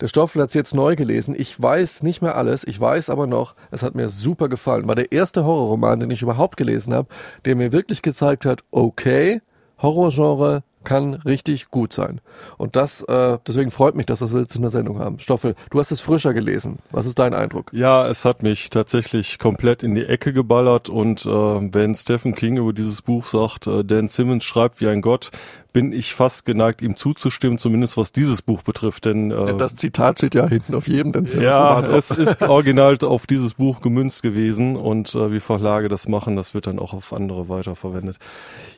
Der 0.00 0.08
Stoffel 0.08 0.42
hat 0.42 0.48
es 0.48 0.54
jetzt 0.54 0.74
neu 0.74 0.96
gelesen. 0.96 1.34
Ich 1.38 1.60
weiß 1.60 2.02
nicht 2.02 2.22
mehr 2.22 2.36
alles. 2.36 2.64
Ich 2.64 2.80
weiß 2.80 3.10
aber 3.10 3.26
noch, 3.26 3.54
es 3.70 3.82
hat 3.82 3.94
mir 3.94 4.08
super 4.08 4.48
gefallen. 4.48 4.86
War 4.88 4.94
der 4.94 5.12
erste 5.12 5.44
Horrorroman, 5.44 6.00
den 6.00 6.10
ich 6.10 6.22
überhaupt 6.22 6.56
gelesen 6.56 6.92
habe, 6.92 7.08
der 7.44 7.56
mir 7.56 7.72
wirklich 7.72 8.02
gezeigt 8.02 8.44
hat, 8.44 8.62
okay, 8.70 9.40
Horrorgenre 9.80 10.62
kann 10.86 11.14
richtig 11.14 11.70
gut 11.70 11.92
sein. 11.92 12.22
Und 12.56 12.76
das, 12.76 13.02
äh, 13.02 13.38
deswegen 13.46 13.70
freut 13.70 13.96
mich, 13.96 14.06
dass 14.06 14.20
wir 14.20 14.28
das 14.28 14.40
jetzt 14.40 14.56
in 14.56 14.62
der 14.62 14.70
Sendung 14.70 15.00
haben. 15.00 15.18
Stoffel, 15.18 15.54
du 15.70 15.78
hast 15.78 15.90
es 15.90 16.00
frischer 16.00 16.32
gelesen. 16.32 16.78
Was 16.92 17.04
ist 17.04 17.18
dein 17.18 17.34
Eindruck? 17.34 17.70
Ja, 17.72 18.08
es 18.08 18.24
hat 18.24 18.42
mich 18.42 18.70
tatsächlich 18.70 19.38
komplett 19.38 19.82
in 19.82 19.94
die 19.94 20.06
Ecke 20.06 20.32
geballert 20.32 20.88
und 20.88 21.26
äh, 21.26 21.28
wenn 21.28 21.94
Stephen 21.94 22.34
King 22.34 22.56
über 22.56 22.72
dieses 22.72 23.02
Buch 23.02 23.26
sagt, 23.26 23.66
äh, 23.66 23.84
Dan 23.84 24.08
Simmons 24.08 24.44
schreibt 24.44 24.80
wie 24.80 24.88
ein 24.88 25.02
Gott, 25.02 25.30
bin 25.76 25.92
ich 25.92 26.14
fast 26.14 26.46
geneigt, 26.46 26.80
ihm 26.80 26.96
zuzustimmen, 26.96 27.58
zumindest 27.58 27.98
was 27.98 28.10
dieses 28.10 28.40
Buch 28.40 28.62
betrifft. 28.62 29.04
Denn 29.04 29.30
äh, 29.30 29.54
das 29.58 29.76
Zitat 29.76 30.16
steht 30.16 30.34
ja 30.34 30.48
hinten 30.48 30.74
auf 30.74 30.88
jedem. 30.88 31.12
Denn 31.12 31.26
ja, 31.38 31.80
es 31.80 32.10
ist 32.10 32.40
original 32.40 32.96
auf 33.02 33.26
dieses 33.26 33.52
Buch 33.52 33.82
gemünzt 33.82 34.22
gewesen 34.22 34.76
und 34.76 35.14
äh, 35.14 35.30
wie 35.30 35.38
Verlage 35.38 35.90
das 35.90 36.08
machen, 36.08 36.34
das 36.34 36.54
wird 36.54 36.66
dann 36.66 36.78
auch 36.78 36.94
auf 36.94 37.12
andere 37.12 37.50
weiterverwendet. 37.50 38.16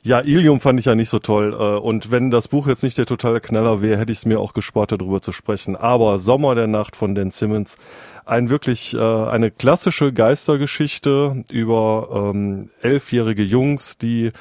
Ja, 0.02 0.18
Ilium 0.22 0.60
fand 0.60 0.80
ich 0.80 0.86
ja 0.86 0.96
nicht 0.96 1.08
so 1.08 1.20
toll 1.20 1.52
äh, 1.52 1.78
und 1.78 2.10
wenn 2.10 2.32
das 2.32 2.48
Buch 2.48 2.66
jetzt 2.66 2.82
nicht 2.82 2.98
der 2.98 3.06
totale 3.06 3.40
Knaller 3.40 3.80
wäre, 3.80 4.00
hätte 4.00 4.10
ich 4.10 4.18
es 4.18 4.26
mir 4.26 4.40
auch 4.40 4.52
gespart, 4.52 4.90
darüber 4.90 5.22
zu 5.22 5.30
sprechen. 5.30 5.76
Aber 5.76 6.18
Sommer 6.18 6.56
der 6.56 6.66
Nacht 6.66 6.96
von 6.96 7.14
Dan 7.14 7.30
Simmons, 7.30 7.76
ein 8.24 8.50
wirklich 8.50 8.94
äh, 8.94 8.98
eine 8.98 9.52
klassische 9.52 10.12
Geistergeschichte 10.12 11.44
über 11.50 12.32
ähm, 12.34 12.70
elfjährige 12.82 13.44
Jungs, 13.44 13.98
die 13.98 14.32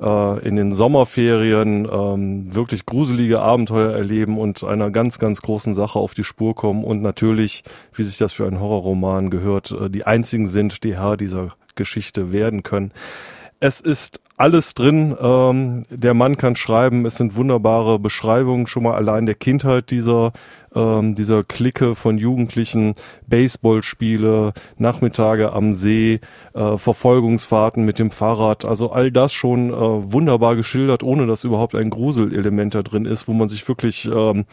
äh, 0.00 0.46
in 0.46 0.56
den 0.56 0.72
Sommerferien 0.72 1.88
ähm, 1.90 2.54
wirklich 2.54 2.86
gruselige 2.86 3.40
Abenteuer 3.40 3.92
erleben 3.92 4.38
und 4.38 4.64
einer 4.64 4.90
ganz, 4.90 5.18
ganz 5.18 5.42
großen 5.42 5.74
Sache 5.74 5.98
auf 5.98 6.14
die 6.14 6.24
Spur 6.24 6.54
kommen 6.54 6.84
und 6.84 7.02
natürlich, 7.02 7.64
wie 7.92 8.02
sich 8.02 8.18
das 8.18 8.32
für 8.32 8.46
einen 8.46 8.60
Horrorroman 8.60 9.30
gehört, 9.30 9.70
äh, 9.70 9.90
die 9.90 10.04
einzigen 10.04 10.46
sind, 10.46 10.84
die 10.84 10.98
Herr 10.98 11.16
dieser 11.16 11.48
Geschichte 11.74 12.32
werden 12.32 12.62
können. 12.62 12.92
Es 13.64 13.80
ist 13.80 14.20
alles 14.36 14.74
drin. 14.74 15.16
Ähm, 15.18 15.84
der 15.88 16.12
Mann 16.12 16.36
kann 16.36 16.54
schreiben. 16.54 17.06
Es 17.06 17.16
sind 17.16 17.34
wunderbare 17.34 17.98
Beschreibungen 17.98 18.66
schon 18.66 18.82
mal 18.82 18.94
allein 18.94 19.24
der 19.24 19.36
Kindheit 19.36 19.90
dieser 19.90 20.32
ähm, 20.74 21.14
dieser 21.14 21.44
Clique 21.44 21.94
von 21.94 22.18
Jugendlichen, 22.18 22.94
Baseballspiele, 23.26 24.52
Nachmittage 24.76 25.54
am 25.54 25.72
See, 25.72 26.20
äh, 26.52 26.76
Verfolgungsfahrten 26.76 27.86
mit 27.86 27.98
dem 27.98 28.10
Fahrrad. 28.10 28.66
Also 28.66 28.90
all 28.90 29.10
das 29.10 29.32
schon 29.32 29.70
äh, 29.70 29.72
wunderbar 30.12 30.56
geschildert, 30.56 31.02
ohne 31.02 31.26
dass 31.26 31.44
überhaupt 31.44 31.74
ein 31.74 31.88
Gruselelement 31.88 32.74
da 32.74 32.82
drin 32.82 33.06
ist, 33.06 33.28
wo 33.28 33.32
man 33.32 33.48
sich 33.48 33.66
wirklich 33.66 34.04
ähm, 34.04 34.44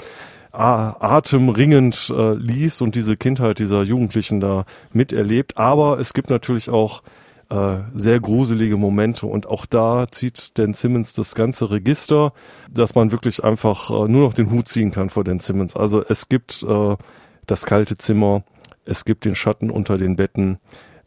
atemringend 0.54 2.14
äh, 2.16 2.34
liest 2.36 2.82
und 2.82 2.96
diese 2.96 3.18
Kindheit 3.18 3.60
dieser 3.60 3.84
Jugendlichen 3.84 4.40
da 4.40 4.64
miterlebt. 4.94 5.58
Aber 5.58 6.00
es 6.00 6.14
gibt 6.14 6.30
natürlich 6.30 6.70
auch 6.70 7.02
äh, 7.52 7.80
sehr 7.94 8.22
gruselige 8.22 8.78
Momente 8.78 9.28
und 9.28 9.46
auch 9.46 9.66
da 9.66 10.08
zieht 10.10 10.58
Dan 10.58 10.74
Simmons 10.74 11.14
das 11.14 11.36
ganze 11.36 11.70
Register, 11.70 12.32
dass 12.72 12.96
man 12.96 13.12
wirklich 13.12 13.44
einfach 13.44 13.90
äh, 13.90 14.08
nur 14.08 14.22
noch 14.22 14.34
den 14.34 14.52
Hut 14.52 14.70
ziehen 14.70 14.92
kann 14.92 15.10
vor 15.10 15.26
Dan 15.26 15.40
Simmons. 15.40 15.76
Also 15.76 16.02
es 16.02 16.30
gibt 16.30 16.64
äh, 16.64 16.96
das 17.48 17.66
kalte 17.66 17.98
Zimmer, 17.98 18.44
es 18.86 19.04
gibt 19.04 19.26
den 19.26 19.36
Schatten 19.36 19.70
unter 19.70 19.98
den 19.98 20.16
Betten, 20.16 20.60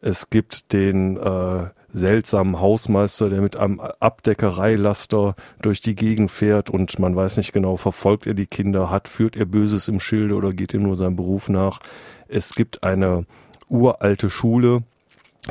es 0.02 0.28
gibt 0.28 0.72
den 0.74 1.16
äh, 1.16 1.70
seltsamen 1.88 2.60
Hausmeister, 2.60 3.30
der 3.30 3.40
mit 3.40 3.56
einem 3.56 3.80
Abdeckereilaster 3.80 5.36
durch 5.62 5.80
die 5.80 5.94
Gegend 5.94 6.30
fährt 6.30 6.68
und 6.68 6.98
man 6.98 7.16
weiß 7.16 7.38
nicht 7.38 7.52
genau, 7.52 7.78
verfolgt 7.78 8.26
er 8.26 8.34
die 8.34 8.46
Kinder, 8.46 8.90
hat, 8.90 9.08
führt 9.08 9.36
er 9.36 9.46
Böses 9.46 9.88
im 9.88 9.98
Schilde 9.98 10.34
oder 10.34 10.52
geht 10.52 10.74
ihm 10.74 10.82
nur 10.82 10.96
seinem 10.96 11.16
Beruf 11.16 11.48
nach. 11.48 11.80
Es 12.28 12.54
gibt 12.54 12.82
eine 12.82 13.24
uralte 13.68 14.28
Schule, 14.28 14.82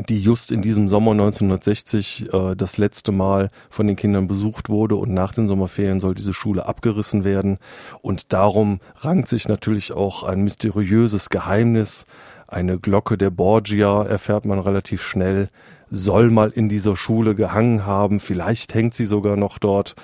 die 0.09 0.19
just 0.19 0.51
in 0.51 0.61
diesem 0.61 0.89
Sommer 0.89 1.11
1960 1.11 2.33
äh, 2.33 2.55
das 2.55 2.77
letzte 2.77 3.11
Mal 3.11 3.49
von 3.69 3.85
den 3.87 3.95
Kindern 3.95 4.27
besucht 4.27 4.69
wurde 4.69 4.95
und 4.95 5.13
nach 5.13 5.33
den 5.33 5.47
Sommerferien 5.47 5.99
soll 5.99 6.15
diese 6.15 6.33
Schule 6.33 6.65
abgerissen 6.65 7.23
werden. 7.23 7.59
Und 8.01 8.33
darum 8.33 8.79
rankt 9.01 9.27
sich 9.27 9.47
natürlich 9.47 9.91
auch 9.91 10.23
ein 10.23 10.41
mysteriöses 10.41 11.29
Geheimnis, 11.29 12.05
eine 12.47 12.77
Glocke 12.77 13.17
der 13.17 13.31
Borgia 13.31 14.03
erfährt 14.03 14.45
man 14.45 14.59
relativ 14.59 15.01
schnell, 15.01 15.49
soll 15.89 16.29
mal 16.29 16.51
in 16.51 16.69
dieser 16.69 16.95
Schule 16.95 17.33
gehangen 17.33 17.85
haben, 17.85 18.19
vielleicht 18.19 18.75
hängt 18.75 18.93
sie 18.93 19.05
sogar 19.05 19.37
noch 19.37 19.57
dort 19.57 19.95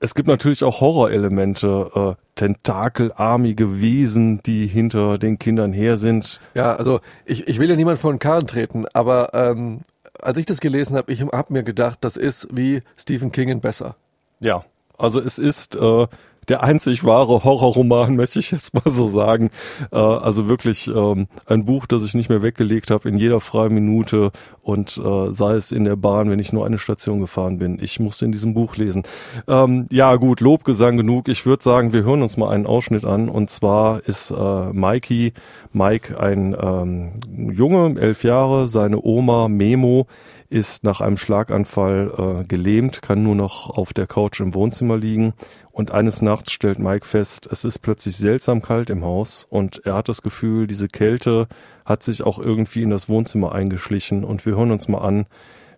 es 0.00 0.14
gibt 0.14 0.28
natürlich 0.28 0.64
auch 0.64 0.80
Horrorelemente, 0.80 1.90
äh, 1.94 2.22
tentakelarmige 2.34 3.80
Wesen, 3.82 4.42
die 4.42 4.66
hinter 4.66 5.18
den 5.18 5.38
Kindern 5.38 5.74
her 5.74 5.98
sind. 5.98 6.40
Ja, 6.54 6.74
also 6.74 7.00
ich, 7.26 7.46
ich 7.46 7.58
will 7.58 7.68
ja 7.68 7.76
niemand 7.76 7.98
vor 7.98 8.12
den 8.12 8.18
Karren 8.18 8.46
treten, 8.46 8.86
aber 8.94 9.34
ähm, 9.34 9.80
als 10.18 10.38
ich 10.38 10.46
das 10.46 10.60
gelesen 10.60 10.96
habe, 10.96 11.12
ich 11.12 11.20
habe 11.20 11.52
mir 11.52 11.62
gedacht, 11.62 11.98
das 12.00 12.16
ist 12.16 12.48
wie 12.50 12.80
Stephen 12.96 13.30
King 13.30 13.50
in 13.50 13.60
besser. 13.60 13.94
Ja, 14.40 14.64
also 14.96 15.20
es 15.20 15.38
ist 15.38 15.76
äh, 15.76 16.06
der 16.50 16.62
einzig 16.62 17.04
wahre 17.04 17.44
Horrorroman, 17.44 18.16
möchte 18.16 18.40
ich 18.40 18.50
jetzt 18.50 18.74
mal 18.74 18.90
so 18.90 19.08
sagen. 19.08 19.50
Äh, 19.92 19.96
also 19.96 20.48
wirklich 20.48 20.88
ähm, 20.88 21.28
ein 21.46 21.64
Buch, 21.64 21.86
das 21.86 22.04
ich 22.04 22.14
nicht 22.14 22.28
mehr 22.28 22.42
weggelegt 22.42 22.90
habe 22.90 23.08
in 23.08 23.16
jeder 23.16 23.40
freien 23.40 23.72
Minute 23.72 24.32
und 24.62 24.98
äh, 24.98 25.30
sei 25.30 25.54
es 25.54 25.72
in 25.72 25.84
der 25.84 25.96
Bahn, 25.96 26.28
wenn 26.30 26.38
ich 26.38 26.52
nur 26.52 26.66
eine 26.66 26.78
Station 26.78 27.20
gefahren 27.20 27.58
bin. 27.58 27.78
Ich 27.80 28.00
musste 28.00 28.24
in 28.24 28.32
diesem 28.32 28.52
Buch 28.52 28.76
lesen. 28.76 29.04
Ähm, 29.48 29.86
ja 29.90 30.16
gut, 30.16 30.40
Lobgesang 30.40 30.96
genug. 30.96 31.28
Ich 31.28 31.46
würde 31.46 31.62
sagen, 31.62 31.92
wir 31.92 32.04
hören 32.04 32.22
uns 32.22 32.36
mal 32.36 32.50
einen 32.50 32.66
Ausschnitt 32.66 33.04
an 33.04 33.28
und 33.28 33.48
zwar 33.48 34.00
ist 34.06 34.30
äh, 34.30 34.72
Mikey, 34.72 35.32
Mike 35.72 36.20
ein 36.20 36.56
ähm, 36.60 37.12
Junge, 37.52 38.00
elf 38.00 38.24
Jahre, 38.24 38.66
seine 38.66 39.00
Oma 39.00 39.48
Memo 39.48 40.06
ist 40.50 40.82
nach 40.82 41.00
einem 41.00 41.16
Schlaganfall 41.16 42.40
äh, 42.42 42.44
gelähmt, 42.44 43.02
kann 43.02 43.22
nur 43.22 43.36
noch 43.36 43.70
auf 43.70 43.92
der 43.92 44.08
Couch 44.08 44.40
im 44.40 44.52
Wohnzimmer 44.52 44.98
liegen. 44.98 45.32
Und 45.70 45.92
eines 45.92 46.22
Nachts 46.22 46.52
stellt 46.52 46.80
Mike 46.80 47.06
fest, 47.06 47.48
es 47.50 47.64
ist 47.64 47.78
plötzlich 47.78 48.16
seltsam 48.16 48.60
kalt 48.60 48.90
im 48.90 49.04
Haus. 49.04 49.46
Und 49.48 49.80
er 49.86 49.94
hat 49.94 50.08
das 50.08 50.22
Gefühl, 50.22 50.66
diese 50.66 50.88
Kälte 50.88 51.46
hat 51.84 52.02
sich 52.02 52.24
auch 52.24 52.40
irgendwie 52.40 52.82
in 52.82 52.90
das 52.90 53.08
Wohnzimmer 53.08 53.52
eingeschlichen. 53.52 54.24
Und 54.24 54.44
wir 54.44 54.56
hören 54.56 54.72
uns 54.72 54.88
mal 54.88 54.98
an, 54.98 55.26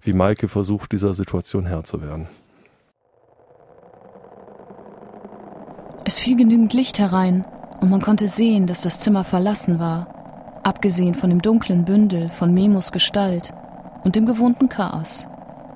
wie 0.00 0.14
Maike 0.14 0.48
versucht, 0.48 0.92
dieser 0.92 1.12
Situation 1.12 1.66
Herr 1.66 1.85
zu 1.85 2.00
werden. 2.00 2.28
Es 6.04 6.18
fiel 6.18 6.37
genügend 6.37 6.72
Licht 6.72 6.98
herein 6.98 7.44
und 7.80 7.90
man 7.90 8.00
konnte 8.00 8.26
sehen, 8.26 8.66
dass 8.66 8.82
das 8.82 9.00
Zimmer 9.00 9.22
verlassen 9.22 9.78
war, 9.78 10.61
abgesehen 10.64 11.14
von 11.14 11.30
dem 11.30 11.42
dunklen 11.42 11.85
Bündel 11.85 12.28
von 12.30 12.52
Memos 12.52 12.90
Gestalt 12.90 13.52
und 14.05 14.17
dem 14.17 14.27
gewohnten 14.27 14.69
Chaos. 14.69 15.29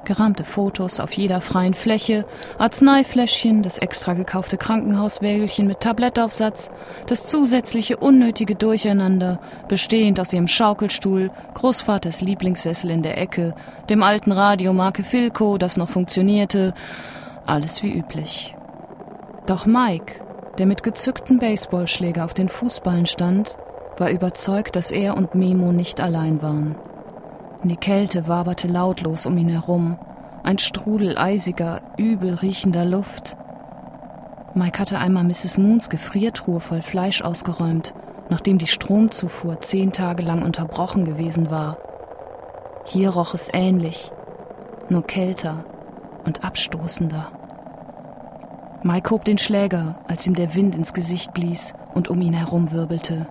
Gerahmte 0.06 0.44
Fotos 0.44 1.00
auf 1.00 1.12
jeder 1.14 1.40
freien 1.40 1.74
Fläche, 1.74 2.24
Arzneifläschchen, 2.58 3.64
das 3.64 3.78
extra 3.78 4.14
gekaufte 4.14 4.56
Krankenhauswägelchen 4.56 5.66
mit 5.66 5.80
Tablettaufsatz, 5.80 6.70
das 7.08 7.26
zusätzliche 7.26 7.96
unnötige 7.96 8.54
Durcheinander, 8.54 9.40
bestehend 9.68 10.20
aus 10.20 10.32
ihrem 10.32 10.46
Schaukelstuhl, 10.46 11.32
Großvaters 11.54 12.20
Lieblingssessel 12.20 12.90
in 12.90 13.02
der 13.02 13.18
Ecke, 13.18 13.54
dem 13.90 14.04
alten 14.04 14.30
Radiomarke 14.30 15.02
Philco, 15.02 15.58
das 15.58 15.76
noch 15.76 15.88
funktionierte, 15.88 16.72
alles 17.44 17.82
wie 17.82 17.92
üblich. 17.92 18.56
Doch 19.46 19.66
Mike, 19.66 20.24
der 20.58 20.66
mit 20.66 20.84
gezückten 20.84 21.40
Baseballschläger 21.40 22.24
auf 22.24 22.32
den 22.32 22.48
Fußballen 22.48 23.06
stand, 23.06 23.56
war 23.98 24.10
überzeugt, 24.10 24.76
dass 24.76 24.92
er 24.92 25.16
und 25.16 25.34
Memo 25.34 25.72
nicht 25.72 26.00
allein 26.00 26.42
waren. 26.42 26.76
Die 27.64 27.76
Kälte 27.76 28.28
waberte 28.28 28.68
lautlos 28.68 29.26
um 29.26 29.36
ihn 29.36 29.48
herum, 29.48 29.98
ein 30.42 30.58
Strudel 30.58 31.18
eisiger, 31.18 31.80
übel 31.96 32.34
riechender 32.34 32.84
Luft. 32.84 33.36
Mike 34.54 34.78
hatte 34.78 34.98
einmal 34.98 35.24
Mrs. 35.24 35.58
Moons 35.58 35.88
Gefriertruhe 35.90 36.60
voll 36.60 36.82
Fleisch 36.82 37.22
ausgeräumt, 37.22 37.94
nachdem 38.28 38.58
die 38.58 38.66
Stromzufuhr 38.66 39.60
zehn 39.60 39.92
Tage 39.92 40.22
lang 40.22 40.42
unterbrochen 40.42 41.04
gewesen 41.04 41.50
war. 41.50 41.76
Hier 42.84 43.10
roch 43.10 43.34
es 43.34 43.48
ähnlich, 43.52 44.12
nur 44.88 45.04
kälter 45.04 45.64
und 46.24 46.44
abstoßender. 46.44 47.32
Mike 48.82 49.10
hob 49.10 49.24
den 49.24 49.38
Schläger, 49.38 49.98
als 50.06 50.26
ihm 50.26 50.34
der 50.34 50.54
Wind 50.54 50.76
ins 50.76 50.92
Gesicht 50.92 51.34
blies 51.34 51.74
und 51.94 52.08
um 52.08 52.20
ihn 52.20 52.34
herum 52.34 52.70
wirbelte. 52.70 53.26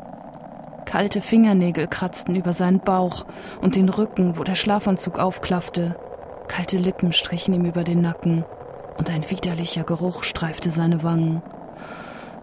Kalte 0.86 1.19
Fingernägel 1.19 1.88
kratzten 1.88 2.36
über 2.36 2.54
seinen 2.54 2.80
Bauch 2.80 3.26
und 3.60 3.76
den 3.76 3.89
Rücken, 3.89 4.38
wo 4.38 4.43
der 4.43 4.56
Schlafanzug 4.56 5.19
aufklaffte. 5.19 5.95
Kalte 6.48 6.78
Lippen 6.78 7.12
strichen 7.12 7.54
ihm 7.54 7.65
über 7.65 7.84
den 7.84 8.02
Nacken 8.02 8.45
und 8.98 9.10
ein 9.10 9.30
widerlicher 9.30 9.84
Geruch 9.84 10.24
streifte 10.24 10.69
seine 10.69 11.04
Wangen, 11.04 11.41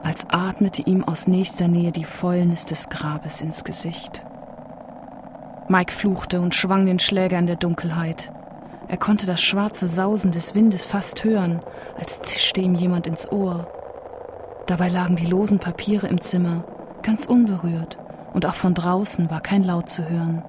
als 0.02 0.26
atmete 0.28 0.82
ihm 0.82 1.04
aus 1.04 1.28
nächster 1.28 1.68
Nähe 1.68 1.92
die 1.92 2.04
Fäulnis 2.04 2.66
des 2.66 2.90
Grabes 2.90 3.40
ins 3.40 3.64
Gesicht. 3.64 4.26
Mike 5.68 5.92
fluchte 5.92 6.40
und 6.40 6.54
schwang 6.54 6.84
den 6.84 6.98
Schläger 6.98 7.38
in 7.38 7.46
der 7.46 7.56
Dunkelheit. 7.56 8.32
Er 8.88 8.96
konnte 8.96 9.26
das 9.26 9.40
schwarze 9.40 9.86
Sausen 9.86 10.32
des 10.32 10.54
Windes 10.54 10.84
fast 10.84 11.24
hören, 11.24 11.62
als 11.98 12.20
zischte 12.20 12.60
ihm 12.60 12.74
jemand 12.74 13.06
ins 13.06 13.30
Ohr. 13.30 13.68
Dabei 14.66 14.88
lagen 14.88 15.16
die 15.16 15.26
losen 15.26 15.60
Papiere 15.60 16.08
im 16.08 16.20
Zimmer, 16.20 16.64
ganz 17.02 17.24
unberührt 17.24 18.01
und 18.32 18.46
auch 18.46 18.54
von 18.54 18.74
draußen 18.74 19.30
war 19.30 19.40
kein 19.40 19.62
Laut 19.62 19.88
zu 19.88 20.08
hören. 20.08 20.42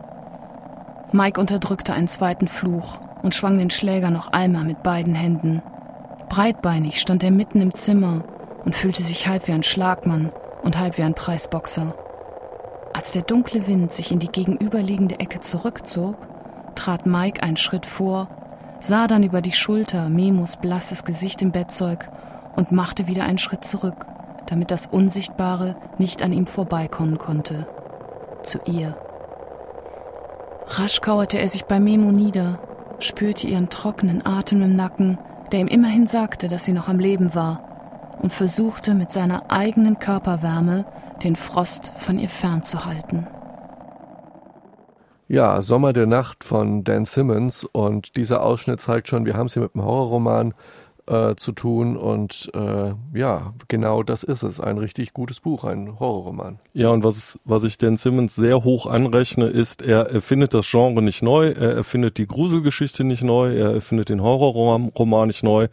Mike 1.12 1.40
unterdrückte 1.40 1.94
einen 1.94 2.08
zweiten 2.08 2.48
Fluch 2.48 2.98
und 3.22 3.36
schwang 3.36 3.58
den 3.58 3.70
Schläger 3.70 4.10
noch 4.10 4.32
einmal 4.32 4.64
mit 4.64 4.84
beiden 4.84 5.14
Händen. 5.14 5.62
Breitbeinig 6.30 7.00
stand 7.00 7.24
er 7.24 7.32
mitten 7.32 7.62
im 7.62 7.74
Zimmer 7.74 8.24
und 8.66 8.76
fühlte 8.76 9.04
sich 9.04 9.28
halb 9.28 9.48
wie 9.48 9.52
ein 9.52 9.64
Schlagmann 9.64 10.32
und 10.64 10.80
halb 10.80 10.98
wie 10.98 11.04
ein 11.04 11.14
Preisboxer. 11.14 11.94
Als 12.94 13.12
der 13.12 13.22
dunkle 13.24 13.68
Wind 13.68 13.92
sich 13.92 14.12
in 14.12 14.20
die 14.20 14.32
gegenüberliegende 14.32 15.20
Ecke 15.20 15.40
zurückzog, 15.40 16.16
trat 16.76 17.06
Mike 17.06 17.44
einen 17.44 17.58
Schritt 17.58 17.86
vor, 17.86 18.28
sah 18.80 19.08
dann 19.08 19.24
über 19.24 19.42
die 19.42 19.52
Schulter 19.52 20.10
Memos 20.10 20.58
blasses 20.58 21.04
Gesicht 21.04 21.42
im 21.42 21.52
Bettzeug 21.52 22.10
und 22.56 22.72
machte 22.72 23.08
wieder 23.08 23.24
einen 23.26 23.38
Schritt 23.38 23.66
zurück 23.66 24.08
damit 24.48 24.72
das 24.72 24.88
Unsichtbare 24.88 25.76
nicht 25.98 26.22
an 26.22 26.34
ihm 26.34 26.46
vorbeikommen 26.46 27.18
konnte. 27.18 27.68
Zu 28.44 28.60
ihr. 28.66 28.96
Rasch 30.68 31.02
kauerte 31.02 31.40
er 31.40 31.48
sich 31.48 31.66
bei 31.66 31.80
Memo 31.80 32.12
nieder, 32.12 32.60
spürte 33.00 33.48
ihren 33.48 33.70
trockenen 33.70 34.26
Atem 34.26 34.62
im 34.62 34.76
Nacken, 34.76 35.18
der 35.52 35.62
ihm 35.62 35.68
immerhin 35.68 36.08
sagte, 36.08 36.48
dass 36.48 36.66
sie 36.66 36.74
noch 36.74 36.90
am 36.90 37.00
Leben 37.00 37.36
war, 37.36 38.18
und 38.22 38.32
versuchte 38.32 38.94
mit 38.94 39.12
seiner 39.12 39.52
eigenen 39.52 40.00
Körperwärme 40.00 40.86
den 41.24 41.36
Frost 41.36 41.94
von 41.96 42.20
ihr 42.20 42.30
fernzuhalten. 42.30 43.28
Ja, 45.28 45.62
Sommer 45.62 45.94
der 45.94 46.06
Nacht 46.06 46.44
von 46.44 46.84
Dan 46.84 47.06
Simmons 47.06 47.64
und 47.64 48.18
dieser 48.18 48.44
Ausschnitt 48.44 48.82
zeigt 48.82 49.08
schon, 49.08 49.26
wir 49.26 49.36
haben 49.36 49.48
es 49.48 49.54
hier 49.54 49.64
mit 49.64 49.74
einem 49.74 49.86
Horrorroman 49.86 50.54
äh, 51.08 51.36
zu 51.36 51.52
tun. 51.52 51.98
Und 51.98 52.52
äh, 52.54 52.94
ja, 53.14 53.54
genau 53.68 54.04
das 54.04 54.24
ist 54.24 54.44
es. 54.44 54.60
Ein 54.60 54.78
richtig 54.78 55.14
gutes 55.14 55.40
Buch, 55.40 55.64
ein 55.64 56.00
Horrorroman. 56.00 56.60
Ja, 56.74 56.90
und 56.90 57.04
was, 57.04 57.40
was 57.46 57.64
ich 57.64 57.78
Dan 57.78 57.98
Simmons 57.98 58.36
sehr 58.36 58.64
hoch 58.64 58.88
anrechne, 58.88 59.48
ist, 59.48 59.82
er 59.82 60.10
erfindet 60.10 60.54
das 60.54 60.70
Genre 60.70 61.02
nicht 61.02 61.22
neu, 61.22 61.48
er 61.48 61.76
erfindet 61.76 62.18
die 62.18 62.28
Gruselgeschichte 62.28 63.04
nicht 63.04 63.24
neu, 63.24 63.56
er 63.56 63.74
erfindet 63.74 64.10
den 64.10 64.22
Horrorroman 64.22 65.28
nicht 65.28 65.44
neu, 65.44 65.68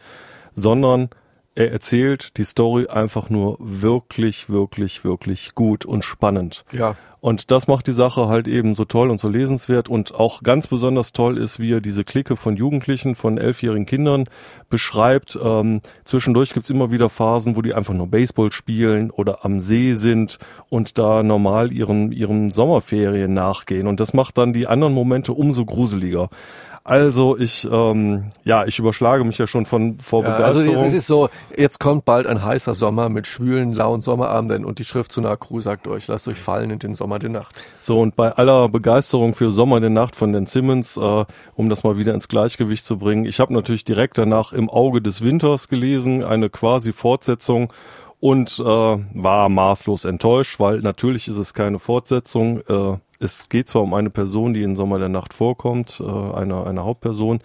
sondern 0.52 1.10
er 1.54 1.72
erzählt 1.72 2.36
die 2.36 2.44
Story 2.44 2.86
einfach 2.86 3.28
nur 3.28 3.56
wirklich, 3.58 4.48
wirklich, 4.48 5.04
wirklich 5.04 5.54
gut 5.54 5.84
und 5.84 6.04
spannend. 6.04 6.64
Ja. 6.72 6.96
Und 7.20 7.50
das 7.50 7.68
macht 7.68 7.86
die 7.86 7.92
Sache 7.92 8.28
halt 8.28 8.48
eben 8.48 8.74
so 8.74 8.86
toll 8.86 9.10
und 9.10 9.20
so 9.20 9.28
lesenswert 9.28 9.90
und 9.90 10.14
auch 10.14 10.42
ganz 10.42 10.66
besonders 10.66 11.12
toll 11.12 11.36
ist, 11.36 11.60
wie 11.60 11.74
er 11.74 11.82
diese 11.82 12.02
Clique 12.02 12.34
von 12.34 12.56
Jugendlichen, 12.56 13.14
von 13.14 13.36
elfjährigen 13.36 13.84
Kindern 13.84 14.24
beschreibt. 14.70 15.38
Ähm, 15.42 15.82
zwischendurch 16.04 16.54
gibt's 16.54 16.70
immer 16.70 16.90
wieder 16.90 17.10
Phasen, 17.10 17.56
wo 17.56 17.62
die 17.62 17.74
einfach 17.74 17.92
nur 17.92 18.06
Baseball 18.06 18.52
spielen 18.52 19.10
oder 19.10 19.44
am 19.44 19.60
See 19.60 19.92
sind 19.92 20.38
und 20.70 20.96
da 20.96 21.22
normal 21.22 21.72
ihren, 21.72 22.10
ihren 22.10 22.48
Sommerferien 22.48 23.34
nachgehen. 23.34 23.86
Und 23.86 24.00
das 24.00 24.14
macht 24.14 24.38
dann 24.38 24.54
die 24.54 24.66
anderen 24.66 24.94
Momente 24.94 25.34
umso 25.34 25.66
gruseliger. 25.66 26.30
Also 26.90 27.38
ich, 27.38 27.68
ähm, 27.70 28.30
ja, 28.42 28.66
ich 28.66 28.80
überschlage 28.80 29.22
mich 29.22 29.38
ja 29.38 29.46
schon 29.46 29.64
von 29.64 30.00
vor 30.00 30.24
ja, 30.24 30.36
Begeisterung. 30.36 30.74
Also 30.74 30.86
es 30.86 30.94
ist 30.94 31.06
so, 31.06 31.28
jetzt 31.56 31.78
kommt 31.78 32.04
bald 32.04 32.26
ein 32.26 32.44
heißer 32.44 32.74
Sommer 32.74 33.08
mit 33.08 33.28
schwülen, 33.28 33.72
lauen 33.72 34.00
Sommerabenden 34.00 34.64
und 34.64 34.80
die 34.80 34.84
Schrift 34.84 35.12
zu 35.12 35.20
Nakru 35.20 35.60
sagt 35.60 35.86
euch, 35.86 36.08
lasst 36.08 36.26
euch 36.26 36.38
fallen 36.38 36.68
in 36.70 36.80
den 36.80 36.94
Sommer 36.94 37.20
der 37.20 37.30
Nacht. 37.30 37.54
So 37.80 38.00
und 38.00 38.16
bei 38.16 38.32
aller 38.32 38.68
Begeisterung 38.68 39.36
für 39.36 39.52
Sommer 39.52 39.78
der 39.78 39.90
Nacht 39.90 40.16
von 40.16 40.32
den 40.32 40.46
Simmons, 40.46 40.96
äh, 40.96 41.24
um 41.54 41.68
das 41.68 41.84
mal 41.84 41.96
wieder 41.96 42.12
ins 42.12 42.26
Gleichgewicht 42.26 42.84
zu 42.84 42.98
bringen, 42.98 43.24
ich 43.24 43.38
habe 43.38 43.54
natürlich 43.54 43.84
direkt 43.84 44.18
danach 44.18 44.52
im 44.52 44.68
Auge 44.68 45.00
des 45.00 45.22
Winters 45.22 45.68
gelesen, 45.68 46.24
eine 46.24 46.50
quasi 46.50 46.92
Fortsetzung 46.92 47.72
und 48.18 48.58
äh, 48.58 48.64
war 48.64 49.48
maßlos 49.48 50.06
enttäuscht, 50.06 50.58
weil 50.58 50.80
natürlich 50.80 51.28
ist 51.28 51.38
es 51.38 51.54
keine 51.54 51.78
Fortsetzung. 51.78 52.62
Äh, 52.68 52.98
es 53.20 53.48
geht 53.48 53.68
zwar 53.68 53.82
um 53.82 53.94
eine 53.94 54.10
Person, 54.10 54.54
die 54.54 54.62
in 54.62 54.76
Sommer 54.76 54.98
der 54.98 55.08
Nacht 55.08 55.34
vorkommt, 55.34 56.02
äh, 56.04 56.34
eine, 56.34 56.66
eine 56.66 56.84
Hauptperson, 56.84 57.40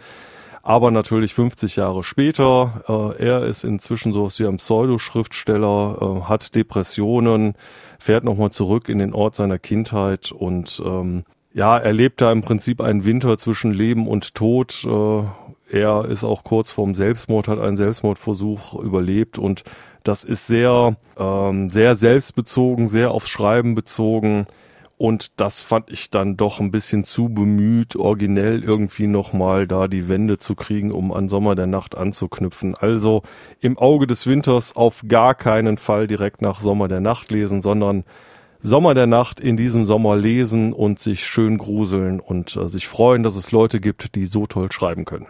aber 0.63 0.89
natürlich 0.89 1.33
50 1.35 1.75
Jahre 1.75 2.03
später. 2.03 3.15
Äh, 3.19 3.23
er 3.23 3.43
ist 3.43 3.63
inzwischen 3.63 4.13
sowas 4.13 4.39
wie 4.39 4.47
ein 4.47 4.57
Pseudoschriftsteller, 4.57 5.97
äh, 6.01 6.29
hat 6.29 6.55
Depressionen, 6.55 7.53
fährt 7.99 8.23
nochmal 8.23 8.51
zurück 8.51 8.89
in 8.89 8.99
den 8.99 9.13
Ort 9.13 9.35
seiner 9.35 9.59
Kindheit 9.59 10.31
und 10.31 10.81
ähm, 10.83 11.23
ja, 11.53 11.77
erlebt 11.77 12.19
da 12.21 12.31
im 12.31 12.41
Prinzip 12.41 12.81
einen 12.81 13.05
Winter 13.05 13.37
zwischen 13.37 13.71
Leben 13.71 14.07
und 14.07 14.33
Tod. 14.33 14.85
Äh, 14.85 15.23
er 15.71 16.05
ist 16.05 16.23
auch 16.23 16.43
kurz 16.43 16.71
vorm 16.71 16.95
Selbstmord, 16.95 17.47
hat 17.47 17.59
einen 17.59 17.77
Selbstmordversuch 17.77 18.75
überlebt 18.75 19.37
und 19.37 19.63
das 20.03 20.23
ist 20.23 20.47
sehr, 20.47 20.95
ähm, 21.17 21.69
sehr 21.69 21.95
selbstbezogen, 21.95 22.87
sehr 22.87 23.11
aufs 23.11 23.29
Schreiben 23.29 23.75
bezogen. 23.75 24.45
Und 24.97 25.41
das 25.41 25.59
fand 25.59 25.91
ich 25.91 26.09
dann 26.09 26.37
doch 26.37 26.61
ein 26.61 26.71
bisschen 26.71 27.03
zu 27.03 27.27
bemüht, 27.27 27.97
originell 27.97 28.63
irgendwie 28.63 29.07
nochmal 29.07 29.67
da 29.67 29.89
die 29.89 30.07
Wände 30.07 30.37
zu 30.37 30.55
kriegen, 30.55 30.91
um 30.91 31.11
an 31.11 31.27
Sommer 31.27 31.55
der 31.55 31.67
Nacht 31.67 31.97
anzuknüpfen. 31.97 32.75
Also 32.75 33.21
im 33.59 33.77
Auge 33.77 34.07
des 34.07 34.25
Winters 34.25 34.75
auf 34.75 35.01
gar 35.07 35.35
keinen 35.35 35.77
Fall 35.77 36.07
direkt 36.07 36.41
nach 36.41 36.61
Sommer 36.61 36.87
der 36.87 37.01
Nacht 37.01 37.29
lesen, 37.29 37.61
sondern 37.61 38.05
Sommer 38.61 38.93
der 38.93 39.05
Nacht 39.05 39.41
in 39.41 39.57
diesem 39.57 39.85
Sommer 39.85 40.15
lesen 40.15 40.71
und 40.71 40.99
sich 40.99 41.25
schön 41.25 41.57
gruseln 41.57 42.19
und 42.21 42.55
äh, 42.55 42.67
sich 42.67 42.87
freuen, 42.87 43.21
dass 43.21 43.35
es 43.35 43.51
Leute 43.51 43.81
gibt, 43.81 44.15
die 44.15 44.25
so 44.25 44.47
toll 44.47 44.71
schreiben 44.71 45.05
können. 45.05 45.27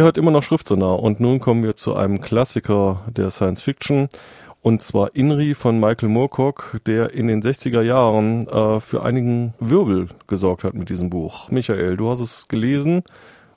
Ihr 0.00 0.04
hört 0.04 0.16
immer 0.16 0.30
noch 0.30 0.42
Schriftsonar 0.42 1.00
und 1.00 1.20
nun 1.20 1.40
kommen 1.40 1.62
wir 1.62 1.76
zu 1.76 1.94
einem 1.94 2.22
Klassiker 2.22 3.02
der 3.14 3.28
Science 3.28 3.60
Fiction 3.60 4.08
und 4.62 4.80
zwar 4.80 5.14
Inri 5.14 5.52
von 5.52 5.78
Michael 5.78 6.08
Moorcock, 6.08 6.80
der 6.86 7.12
in 7.12 7.26
den 7.26 7.42
60er 7.42 7.82
Jahren 7.82 8.48
äh, 8.48 8.80
für 8.80 9.02
einigen 9.02 9.52
Wirbel 9.60 10.08
gesorgt 10.26 10.64
hat 10.64 10.72
mit 10.72 10.88
diesem 10.88 11.10
Buch. 11.10 11.50
Michael, 11.50 11.98
du 11.98 12.08
hast 12.08 12.20
es 12.20 12.48
gelesen 12.48 13.02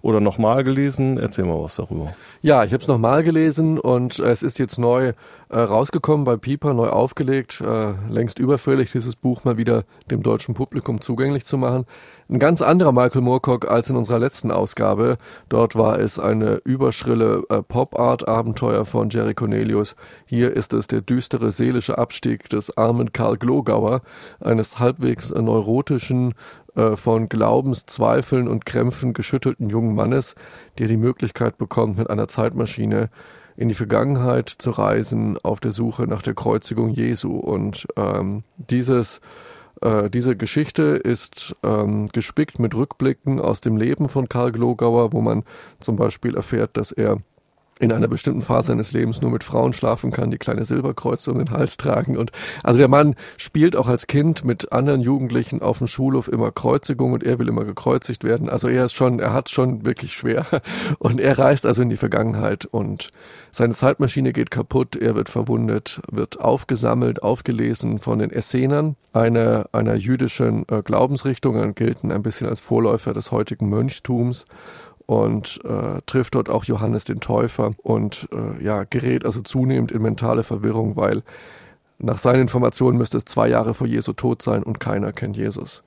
oder 0.02 0.20
nochmal 0.20 0.66
gelesen. 0.66 1.18
Erzähl 1.18 1.46
mal 1.46 1.64
was 1.64 1.78
darüber. 1.78 2.14
Ja, 2.42 2.66
ich 2.66 2.74
habe 2.74 2.82
es 2.82 2.90
nochmal 2.90 3.24
gelesen 3.24 3.80
und 3.80 4.20
es 4.20 4.44
ist 4.44 4.60
jetzt 4.60 4.78
neu 4.78 5.14
äh, 5.54 5.60
rausgekommen 5.60 6.26
bei 6.26 6.36
Piper, 6.36 6.74
neu 6.74 6.90
aufgelegt. 6.90 7.62
Äh, 7.62 7.94
längst 8.10 8.40
überfällig, 8.40 8.92
dieses 8.92 9.16
Buch 9.16 9.44
mal 9.44 9.58
wieder 9.58 9.84
dem 10.10 10.24
deutschen 10.24 10.56
Publikum 10.56 11.00
zugänglich 11.00 11.46
zu 11.46 11.58
machen. 11.58 11.86
Ein 12.28 12.40
ganz 12.40 12.62
anderer 12.62 12.92
Michael 12.92 13.22
Moorcock 13.22 13.70
als 13.70 13.90
in 13.90 13.96
unserer 13.96 14.18
letzten 14.18 14.52
Ausgabe. 14.52 15.18
Dort 15.50 15.76
war 15.76 16.00
es 16.00 16.18
eine 16.18 16.60
überschrille 16.66 17.44
äh, 17.50 17.62
Pop-Art-Abenteuer 17.62 18.86
von 18.86 19.10
Jerry 19.10 19.36
Cornelius. 19.36 19.96
Hier 20.26 20.52
ist 20.52 20.74
es 20.74 20.88
der 20.88 21.02
düstere 21.02 21.52
seelische 21.52 22.00
Abstieg 22.00 22.50
des 22.50 22.76
armen 22.76 23.14
Karl 23.14 23.38
Glogauer, 23.38 24.02
eines 24.40 24.80
halbwegs 24.80 25.30
neurotischen, 25.30 26.34
äh, 26.76 26.96
von 26.96 27.30
Glaubenszweifeln 27.30 28.48
und 28.48 28.66
Krämpfen 28.66 29.14
geschüttelten 29.14 29.70
jungen 29.70 29.94
Mannes, 29.94 30.34
der 30.80 30.88
die 30.88 30.98
Möglichkeit 30.98 31.60
bekommt, 31.60 32.00
mit 32.00 32.10
einer 32.10 32.28
Zeitmaschine 32.28 33.12
in 33.56 33.70
die 33.70 33.76
Vergangenheit 33.76 34.50
zu 34.50 34.72
reisen 34.72 35.38
auf 35.44 35.60
der 35.60 35.72
Suche 35.72 36.08
nach 36.08 36.22
der 36.22 36.34
Kreuzigung 36.34 36.90
Jesu. 36.90 37.36
Und 37.38 37.88
ähm, 37.96 38.44
dieses 38.58 39.22
äh, 39.82 40.10
diese 40.10 40.36
Geschichte 40.36 40.84
ist 40.84 41.56
ähm, 41.64 42.08
gespickt 42.08 42.60
mit 42.60 42.76
Rückblicken 42.76 43.40
aus 43.40 43.62
dem 43.62 43.78
Leben 43.78 44.10
von 44.10 44.30
Karl 44.30 44.52
Glogauer, 44.52 45.14
wo 45.14 45.22
man 45.22 45.44
zum 45.80 45.96
Beispiel 45.96 46.36
erfährt, 46.36 46.78
dass 46.78 46.92
er 46.92 47.18
in 47.84 47.92
einer 47.92 48.08
bestimmten 48.08 48.42
Phase 48.42 48.68
seines 48.68 48.94
Lebens 48.94 49.22
nur 49.22 49.30
mit 49.30 49.44
Frauen 49.44 49.74
schlafen 49.74 50.12
kann, 50.12 50.32
die 50.32 50.38
kleine 50.38 50.64
Silberkreuze 50.64 51.32
um 51.32 51.38
den 51.38 51.52
Hals 51.52 51.78
tragen. 51.78 52.18
Und 52.18 52.32
also 52.64 52.80
der 52.80 52.88
Mann 52.88 53.16
spielt 53.38 53.76
auch 53.76 53.88
als 53.88 54.08
Kind 54.08 54.46
mit 54.46 54.72
anderen 54.72 55.02
Jugendlichen 55.02 55.62
auf 55.62 55.80
dem 55.80 55.88
Schulhof 55.88 56.30
immer 56.30 56.52
Kreuzigung 56.52 57.12
und 57.12 57.24
er 57.24 57.40
will 57.40 57.50
immer 57.50 57.66
gekreuzigt 57.66 58.24
werden. 58.24 58.50
Also 58.50 58.70
er 58.70 58.86
ist 58.86 58.96
schon, 58.96 59.20
er 59.20 59.34
hat 59.34 59.50
schon 59.50 59.86
wirklich 59.86 60.14
schwer. 60.14 60.46
Und 61.00 61.20
er 61.20 61.38
reist 61.38 61.66
also 61.66 61.82
in 61.82 61.90
die 61.90 61.98
Vergangenheit 61.98 62.66
und 62.66 63.10
seine 63.52 63.74
Zeitmaschine 63.74 64.34
geht 64.34 64.50
kaputt, 64.52 64.96
er 64.96 65.16
wird 65.16 65.30
verwundet, 65.30 66.02
wird 66.12 66.40
aufgesammelt, 66.40 67.22
aufgelesen 67.22 68.00
von 68.00 68.20
den 68.20 68.32
Essenern, 68.32 68.96
einer, 69.12 69.68
einer 69.72 69.96
jüdischen 69.96 70.66
äh, 70.70 70.82
Glaubensrichtung, 70.82 71.76
gelten 71.76 72.12
ein 72.12 72.24
bisschen 72.24 72.48
als 72.48 72.60
Vorläufer 72.60 73.14
des 73.14 73.32
heutigen 73.32 73.70
Mönchtums 73.70 74.46
und 75.06 75.60
äh, 75.66 76.02
trifft 76.06 76.36
dort 76.36 76.50
auch 76.50 76.64
Johannes 76.64 77.04
den 77.04 77.20
Täufer 77.20 77.72
und 77.82 78.28
äh, 78.32 78.64
ja, 78.64 78.84
gerät 78.84 79.26
also 79.26 79.42
zunehmend 79.42 79.92
in 79.92 80.02
mentale 80.02 80.44
Verwirrung, 80.44 80.96
weil 80.96 81.24
nach 82.00 82.18
seinen 82.18 82.42
Informationen 82.42 82.98
müsste 82.98 83.18
es 83.18 83.26
zwei 83.26 83.48
Jahre 83.48 83.74
vor 83.74 83.88
Jesu 83.88 84.14
Tod 84.14 84.42
sein 84.42 84.64
und 84.64 84.80
keiner 84.80 85.12
kennt 85.14 85.38
Jesus. 85.38 85.84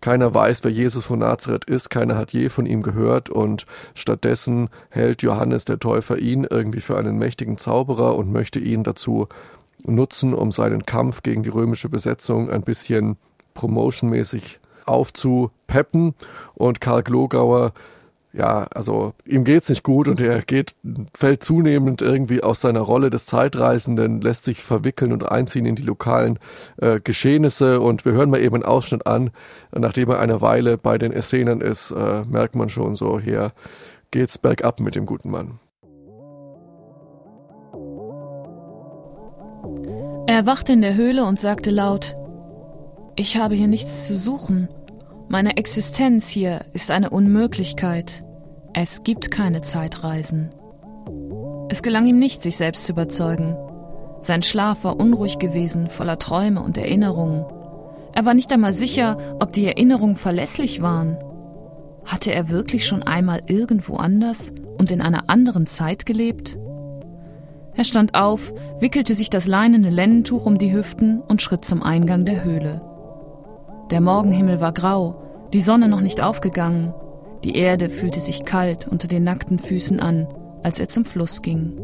Keiner 0.00 0.34
weiß, 0.34 0.64
wer 0.64 0.70
Jesus 0.70 1.06
von 1.06 1.20
Nazareth 1.20 1.64
ist, 1.64 1.88
keiner 1.88 2.18
hat 2.18 2.32
je 2.32 2.50
von 2.50 2.66
ihm 2.66 2.82
gehört 2.82 3.30
und 3.30 3.64
stattdessen 3.94 4.68
hält 4.90 5.22
Johannes 5.22 5.64
der 5.64 5.78
Täufer 5.78 6.18
ihn 6.18 6.44
irgendwie 6.44 6.80
für 6.80 6.98
einen 6.98 7.16
mächtigen 7.16 7.56
Zauberer 7.56 8.16
und 8.16 8.30
möchte 8.30 8.58
ihn 8.58 8.82
dazu 8.82 9.28
nutzen, 9.86 10.34
um 10.34 10.52
seinen 10.52 10.84
Kampf 10.84 11.22
gegen 11.22 11.42
die 11.42 11.48
römische 11.48 11.88
Besetzung 11.88 12.50
ein 12.50 12.62
bisschen 12.62 13.16
promotionmäßig 13.54 14.60
aufzupeppen 14.84 16.14
und 16.54 16.80
Karl 16.80 17.02
Glogauer 17.02 17.72
ja, 18.36 18.66
also 18.74 19.12
ihm 19.26 19.44
geht's 19.44 19.68
nicht 19.68 19.84
gut 19.84 20.08
und 20.08 20.20
er 20.20 20.42
geht, 20.42 20.74
fällt 21.16 21.44
zunehmend 21.44 22.02
irgendwie 22.02 22.42
aus 22.42 22.60
seiner 22.60 22.80
Rolle 22.80 23.08
des 23.08 23.26
Zeitreisenden, 23.26 24.20
lässt 24.20 24.42
sich 24.42 24.60
verwickeln 24.60 25.12
und 25.12 25.30
einziehen 25.30 25.66
in 25.66 25.76
die 25.76 25.84
lokalen 25.84 26.40
äh, 26.78 26.98
Geschehnisse 26.98 27.80
und 27.80 28.04
wir 28.04 28.12
hören 28.12 28.30
mal 28.30 28.40
eben 28.40 28.56
einen 28.56 28.64
Ausschnitt 28.64 29.06
an. 29.06 29.30
Nachdem 29.72 30.10
er 30.10 30.18
eine 30.18 30.40
Weile 30.40 30.78
bei 30.78 30.98
den 30.98 31.12
Essenern 31.12 31.60
ist, 31.60 31.92
äh, 31.92 32.24
merkt 32.28 32.56
man 32.56 32.68
schon 32.68 32.96
so, 32.96 33.20
hier 33.20 33.52
geht's 34.10 34.36
bergab 34.38 34.80
mit 34.80 34.96
dem 34.96 35.06
guten 35.06 35.30
Mann. 35.30 35.60
Er 40.26 40.36
erwachte 40.36 40.72
in 40.72 40.82
der 40.82 40.96
Höhle 40.96 41.24
und 41.24 41.38
sagte 41.38 41.70
laut, 41.70 42.16
ich 43.14 43.36
habe 43.36 43.54
hier 43.54 43.68
nichts 43.68 44.08
zu 44.08 44.16
suchen. 44.16 44.68
Meine 45.28 45.56
Existenz 45.56 46.28
hier 46.28 46.64
ist 46.72 46.90
eine 46.90 47.10
Unmöglichkeit. 47.10 48.23
Es 48.76 49.04
gibt 49.04 49.30
keine 49.30 49.62
Zeitreisen. 49.62 50.50
Es 51.68 51.80
gelang 51.80 52.06
ihm 52.06 52.18
nicht, 52.18 52.42
sich 52.42 52.56
selbst 52.56 52.86
zu 52.86 52.92
überzeugen. 52.92 53.56
Sein 54.18 54.42
Schlaf 54.42 54.82
war 54.82 54.98
unruhig 54.98 55.38
gewesen, 55.38 55.88
voller 55.88 56.18
Träume 56.18 56.60
und 56.60 56.76
Erinnerungen. 56.76 57.44
Er 58.14 58.26
war 58.26 58.34
nicht 58.34 58.52
einmal 58.52 58.72
sicher, 58.72 59.16
ob 59.38 59.52
die 59.52 59.66
Erinnerungen 59.66 60.16
verlässlich 60.16 60.82
waren. 60.82 61.16
Hatte 62.04 62.34
er 62.34 62.48
wirklich 62.48 62.84
schon 62.84 63.04
einmal 63.04 63.42
irgendwo 63.46 63.94
anders 63.94 64.52
und 64.76 64.90
in 64.90 65.00
einer 65.00 65.30
anderen 65.30 65.66
Zeit 65.66 66.04
gelebt? 66.04 66.58
Er 67.76 67.84
stand 67.84 68.16
auf, 68.16 68.52
wickelte 68.80 69.14
sich 69.14 69.30
das 69.30 69.46
leinene 69.46 69.90
Lennentuch 69.90 70.46
um 70.46 70.58
die 70.58 70.72
Hüften 70.72 71.20
und 71.20 71.42
schritt 71.42 71.64
zum 71.64 71.84
Eingang 71.84 72.24
der 72.24 72.42
Höhle. 72.42 72.80
Der 73.92 74.00
Morgenhimmel 74.00 74.60
war 74.60 74.72
grau, 74.72 75.22
die 75.52 75.60
Sonne 75.60 75.88
noch 75.88 76.00
nicht 76.00 76.20
aufgegangen, 76.20 76.92
die 77.44 77.56
Erde 77.56 77.90
fühlte 77.90 78.20
sich 78.20 78.44
kalt 78.44 78.88
unter 78.88 79.06
den 79.06 79.22
nackten 79.22 79.58
Füßen 79.58 80.00
an, 80.00 80.26
als 80.62 80.80
er 80.80 80.88
zum 80.88 81.04
Fluss 81.04 81.42
ging. 81.42 81.78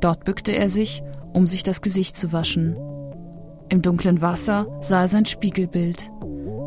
Dort 0.00 0.24
bückte 0.24 0.52
er 0.52 0.68
sich, 0.68 1.02
um 1.32 1.46
sich 1.46 1.62
das 1.62 1.82
Gesicht 1.82 2.16
zu 2.16 2.32
waschen. 2.32 2.76
Im 3.68 3.82
dunklen 3.82 4.20
Wasser 4.20 4.66
sah 4.80 5.02
er 5.02 5.08
sein 5.08 5.24
Spiegelbild. 5.24 6.10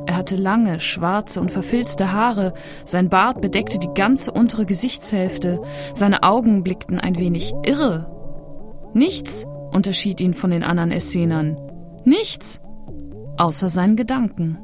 Er 0.06 0.16
hatte 0.16 0.38
lange, 0.38 0.80
schwarze 0.80 1.42
und 1.42 1.52
verfilzte 1.52 2.14
Haare, 2.14 2.54
sein 2.86 3.10
Bart 3.10 3.42
bedeckte 3.42 3.80
die 3.80 3.94
ganze 3.94 4.32
untere 4.32 4.66
Gesichtshälfte, 4.66 5.62
seine 5.94 6.24
Augen 6.24 6.64
blickten 6.64 7.00
ein 7.00 7.18
wenig 7.18 7.54
irre. 7.66 8.10
Nichts 8.94 9.46
unterschied 9.72 10.22
ihn 10.22 10.34
von 10.34 10.52
den 10.52 10.64
anderen 10.64 10.92
Essenern. 10.92 11.60
Nichts 12.06 12.62
außer 13.38 13.68
seinen 13.68 13.96
Gedanken. 13.96 14.58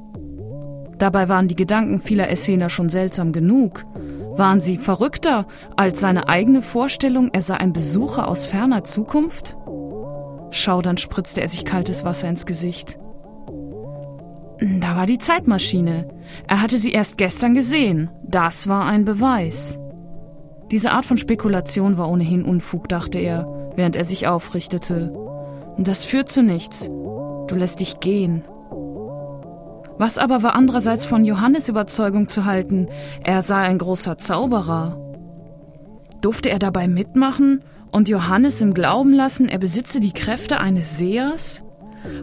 Dabei 1.00 1.30
waren 1.30 1.47
die 1.47 1.56
Gedanken 1.56 2.02
vieler 2.02 2.30
Essener 2.30 2.70
schon 2.70 2.89
seltsam 2.89 3.32
genug. 3.32 3.86
Waren 4.36 4.62
sie 4.62 4.78
verrückter 4.78 5.47
als 5.76 6.02
seine 6.02 6.28
eigene 6.28 6.62
Vorstellung, 6.62 7.30
er 7.34 7.41
sei 7.41 7.56
ein 7.56 7.74
Besucher 7.74 8.28
aus 8.28 8.45
ferner 8.45 8.84
Zukunft? 8.84 9.58
Schaudernd 10.52 11.00
spritzte 11.00 11.41
er 11.41 11.47
sich 11.47 11.66
kaltes 11.66 12.04
Wasser 12.04 12.30
ins 12.30 12.45
Gesicht. 12.45 13.00
Da 14.60 14.97
war 14.97 15.06
die 15.06 15.18
Zeitmaschine. 15.18 16.10
Er 16.47 16.62
hatte 16.62 16.78
sie 16.78 16.91
erst 16.91 17.18
gestern 17.18 17.54
gesehen. 17.54 18.10
Das 18.24 18.68
war 18.68 18.86
ein 18.86 19.06
Beweis. 19.06 19.80
Diese 20.70 20.91
Art 20.91 21.06
von 21.06 21.18
Spekulation 21.18 21.97
war 21.97 22.10
ohnehin 22.10 22.43
Unfug, 22.43 22.89
dachte 22.89 23.20
er, 23.20 23.72
während 23.76 23.95
er 23.95 24.06
sich 24.06 24.28
aufrichtete. 24.28 25.14
Das 25.78 26.04
führt 26.04 26.28
zu 26.28 26.43
nichts. 26.43 26.89
Du 27.47 27.56
lässt 27.56 27.80
dich 27.80 28.02
gehen. 28.02 28.43
Was 30.00 30.18
aber 30.18 30.43
war 30.43 30.56
andererseits 30.56 31.04
von 31.04 31.26
Johannes 31.26 31.68
Überzeugung 31.68 32.30
zu 32.30 32.45
halten? 32.45 32.88
Er 33.22 33.41
sei 33.41 33.58
ein 33.58 33.78
großer 33.78 34.18
Zauberer. 34.18 34.97
Durfte 36.22 36.50
er 36.50 36.58
dabei 36.58 36.88
mitmachen 36.88 37.60
und 37.91 38.08
Johannes 38.08 38.62
im 38.62 38.74
Glauben 38.74 39.12
lassen, 39.12 39.50
er 39.50 39.58
besitze 39.58 40.00
die 40.00 40.14
Kräfte 40.14 40.62
eines 40.62 40.97
Sehers? 40.97 41.64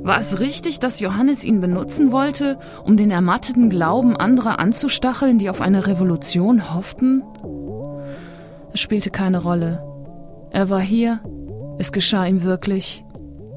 War 0.03 0.19
es 0.19 0.41
richtig, 0.41 0.81
dass 0.81 1.01
Johannes 1.01 1.45
ihn 1.45 1.61
benutzen 1.61 2.13
wollte, 2.13 2.59
um 2.83 2.97
den 2.97 3.11
ermatteten 3.11 3.69
Glauben 3.69 4.17
anderer 4.17 4.59
anzustacheln, 4.59 5.39
die 5.39 5.51
auf 5.51 5.61
eine 5.61 5.87
Revolution 5.87 6.75
hofften? 6.75 7.25
Es 8.73 8.81
spielte 8.81 9.11
keine 9.11 9.43
Rolle. 9.43 9.85
Er 10.51 10.71
war 10.71 10.81
hier, 10.81 11.21
es 11.77 11.93
geschah 11.93 12.25
ihm 12.25 12.43
wirklich, 12.43 13.05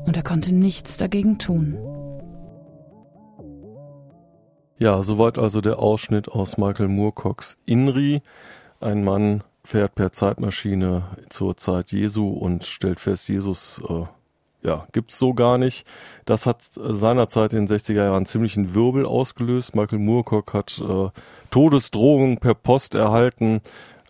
und 0.05 0.17
er 0.17 0.23
konnte 0.23 0.53
nichts 0.53 0.97
dagegen 0.97 1.37
tun. 1.37 1.77
Ja, 4.79 5.03
soweit 5.03 5.37
also 5.37 5.59
der 5.59 5.79
Ausschnitt 5.79 6.29
aus 6.29 6.57
Michael 6.57 6.87
Moorcocks 6.87 7.57
Inri. 7.65 8.21
Ein 8.79 9.03
Mann 9.03 9.43
fährt 9.61 9.93
per 9.93 10.13
Zeitmaschine 10.13 11.03
zur 11.27 11.57
Zeit 11.57 11.91
Jesu 11.91 12.29
und 12.29 12.63
stellt 12.63 13.01
fest, 13.01 13.27
Jesus 13.27 13.81
äh, 13.89 14.05
ja, 14.65 14.87
gibt's 14.93 15.17
so 15.17 15.33
gar 15.33 15.57
nicht. 15.57 15.85
Das 16.23 16.45
hat 16.45 16.61
seinerzeit 16.73 17.51
in 17.51 17.65
den 17.65 17.77
60er 17.77 18.05
Jahren 18.05 18.25
ziemlichen 18.25 18.73
Wirbel 18.73 19.05
ausgelöst. 19.05 19.75
Michael 19.75 19.99
Moorcock 19.99 20.53
hat 20.53 20.79
äh, 20.79 21.09
Todesdrohungen 21.51 22.37
per 22.37 22.53
Post 22.53 22.95
erhalten 22.95 23.59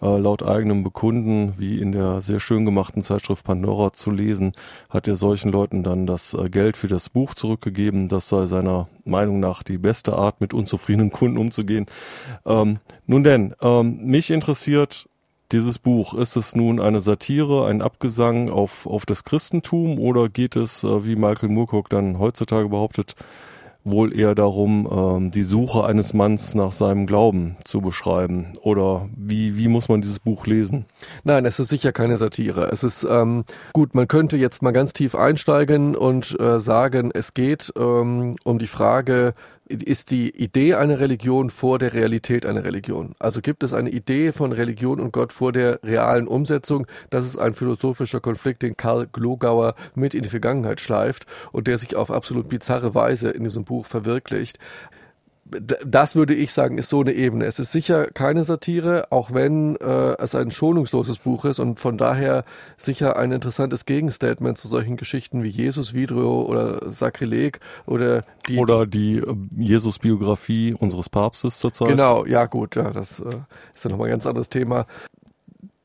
äh, 0.01 0.17
laut 0.17 0.43
eigenem 0.43 0.83
Bekunden, 0.83 1.53
wie 1.57 1.79
in 1.79 1.91
der 1.91 2.21
sehr 2.21 2.39
schön 2.39 2.65
gemachten 2.65 3.01
Zeitschrift 3.01 3.43
Pandora 3.43 3.93
zu 3.93 4.11
lesen, 4.11 4.53
hat 4.89 5.07
er 5.07 5.15
solchen 5.15 5.51
Leuten 5.51 5.83
dann 5.83 6.05
das 6.05 6.33
äh, 6.33 6.49
Geld 6.49 6.77
für 6.77 6.87
das 6.87 7.09
Buch 7.09 7.33
zurückgegeben. 7.33 8.07
Das 8.07 8.29
sei 8.29 8.45
seiner 8.45 8.87
Meinung 9.05 9.39
nach 9.39 9.63
die 9.63 9.77
beste 9.77 10.15
Art, 10.15 10.41
mit 10.41 10.53
unzufriedenen 10.53 11.11
Kunden 11.11 11.37
umzugehen. 11.37 11.85
Ähm, 12.45 12.79
nun 13.05 13.23
denn, 13.23 13.55
ähm, 13.61 14.05
mich 14.05 14.31
interessiert 14.31 15.07
dieses 15.51 15.79
Buch, 15.79 16.13
ist 16.13 16.35
es 16.35 16.55
nun 16.55 16.79
eine 16.79 16.99
Satire, 16.99 17.65
ein 17.65 17.81
Abgesang 17.81 18.49
auf, 18.49 18.85
auf 18.85 19.05
das 19.05 19.23
Christentum 19.23 19.97
oder 19.97 20.29
geht 20.29 20.55
es, 20.55 20.83
äh, 20.83 21.05
wie 21.05 21.15
Michael 21.15 21.49
Moorcock 21.49 21.89
dann 21.89 22.19
heutzutage 22.19 22.69
behauptet, 22.69 23.15
wohl 23.91 24.17
eher 24.17 24.35
darum, 24.35 24.87
ähm, 24.91 25.31
die 25.31 25.43
Suche 25.43 25.85
eines 25.85 26.13
Manns 26.13 26.55
nach 26.55 26.71
seinem 26.71 27.07
Glauben 27.07 27.57
zu 27.63 27.81
beschreiben? 27.81 28.53
Oder 28.61 29.09
wie, 29.15 29.57
wie 29.57 29.67
muss 29.67 29.89
man 29.89 30.01
dieses 30.01 30.19
Buch 30.19 30.45
lesen? 30.45 30.85
Nein, 31.23 31.45
es 31.45 31.59
ist 31.59 31.69
sicher 31.69 31.91
keine 31.91 32.17
Satire. 32.17 32.69
Es 32.71 32.83
ist 32.83 33.03
ähm, 33.09 33.45
gut, 33.73 33.95
man 33.95 34.07
könnte 34.07 34.37
jetzt 34.37 34.61
mal 34.61 34.71
ganz 34.71 34.93
tief 34.93 35.15
einsteigen 35.15 35.95
und 35.95 36.39
äh, 36.39 36.59
sagen, 36.59 37.11
es 37.13 37.33
geht 37.33 37.71
ähm, 37.77 38.35
um 38.43 38.59
die 38.59 38.67
Frage, 38.67 39.33
ist 39.69 40.09
die 40.09 40.35
Idee 40.35 40.73
einer 40.73 40.99
Religion 40.99 41.51
vor 41.51 41.77
der 41.77 41.93
Realität 41.93 42.45
einer 42.45 42.63
Religion. 42.63 43.13
Also 43.19 43.41
gibt 43.41 43.63
es 43.63 43.73
eine 43.73 43.91
Idee 43.91 44.31
von 44.31 44.51
Religion 44.51 44.99
und 44.99 45.13
Gott 45.13 45.31
vor 45.31 45.51
der 45.51 45.79
realen 45.83 46.27
Umsetzung. 46.27 46.87
Das 47.11 47.25
ist 47.25 47.37
ein 47.37 47.53
philosophischer 47.53 48.19
Konflikt, 48.19 48.63
den 48.63 48.75
Karl 48.75 49.07
Glogauer 49.07 49.75
mit 49.93 50.15
in 50.15 50.23
die 50.23 50.29
Vergangenheit 50.29 50.81
schleift 50.81 51.27
und 51.51 51.67
der 51.67 51.77
sich 51.77 51.95
auf 51.95 52.09
absolut 52.09 52.49
bizarre 52.49 52.95
Weise 52.95 53.29
in 53.29 53.43
diesem 53.43 53.63
Buch 53.63 53.85
verwirklicht 53.85 54.57
das 55.49 56.15
würde 56.15 56.35
ich 56.35 56.53
sagen, 56.53 56.77
ist 56.77 56.89
so 56.89 57.01
eine 57.01 57.13
Ebene. 57.13 57.45
Es 57.45 57.59
ist 57.59 57.71
sicher 57.71 58.05
keine 58.07 58.43
Satire, 58.43 59.11
auch 59.11 59.33
wenn 59.33 59.75
äh, 59.77 60.15
es 60.19 60.35
ein 60.35 60.51
schonungsloses 60.51 61.19
Buch 61.19 61.45
ist 61.45 61.59
und 61.59 61.79
von 61.79 61.97
daher 61.97 62.43
sicher 62.77 63.17
ein 63.17 63.31
interessantes 63.31 63.85
Gegenstatement 63.85 64.57
zu 64.57 64.67
solchen 64.67 64.97
Geschichten 64.97 65.43
wie 65.43 65.49
Jesus 65.49 65.93
Vidrio 65.93 66.43
oder 66.43 66.91
Sakrileg 66.91 67.59
oder 67.85 68.23
die 68.47 68.57
oder 68.57 68.85
die 68.85 69.17
äh, 69.17 69.35
Jesus-Biografie 69.57 70.73
unseres 70.73 71.09
Papstes 71.09 71.59
zurzeit. 71.59 71.87
Genau, 71.87 72.25
ja 72.25 72.45
gut, 72.45 72.75
ja, 72.75 72.91
das 72.91 73.19
äh, 73.19 73.29
ist 73.73 73.85
ja 73.85 73.91
nochmal 73.91 74.07
ein 74.07 74.11
ganz 74.11 74.25
anderes 74.27 74.49
Thema 74.49 74.85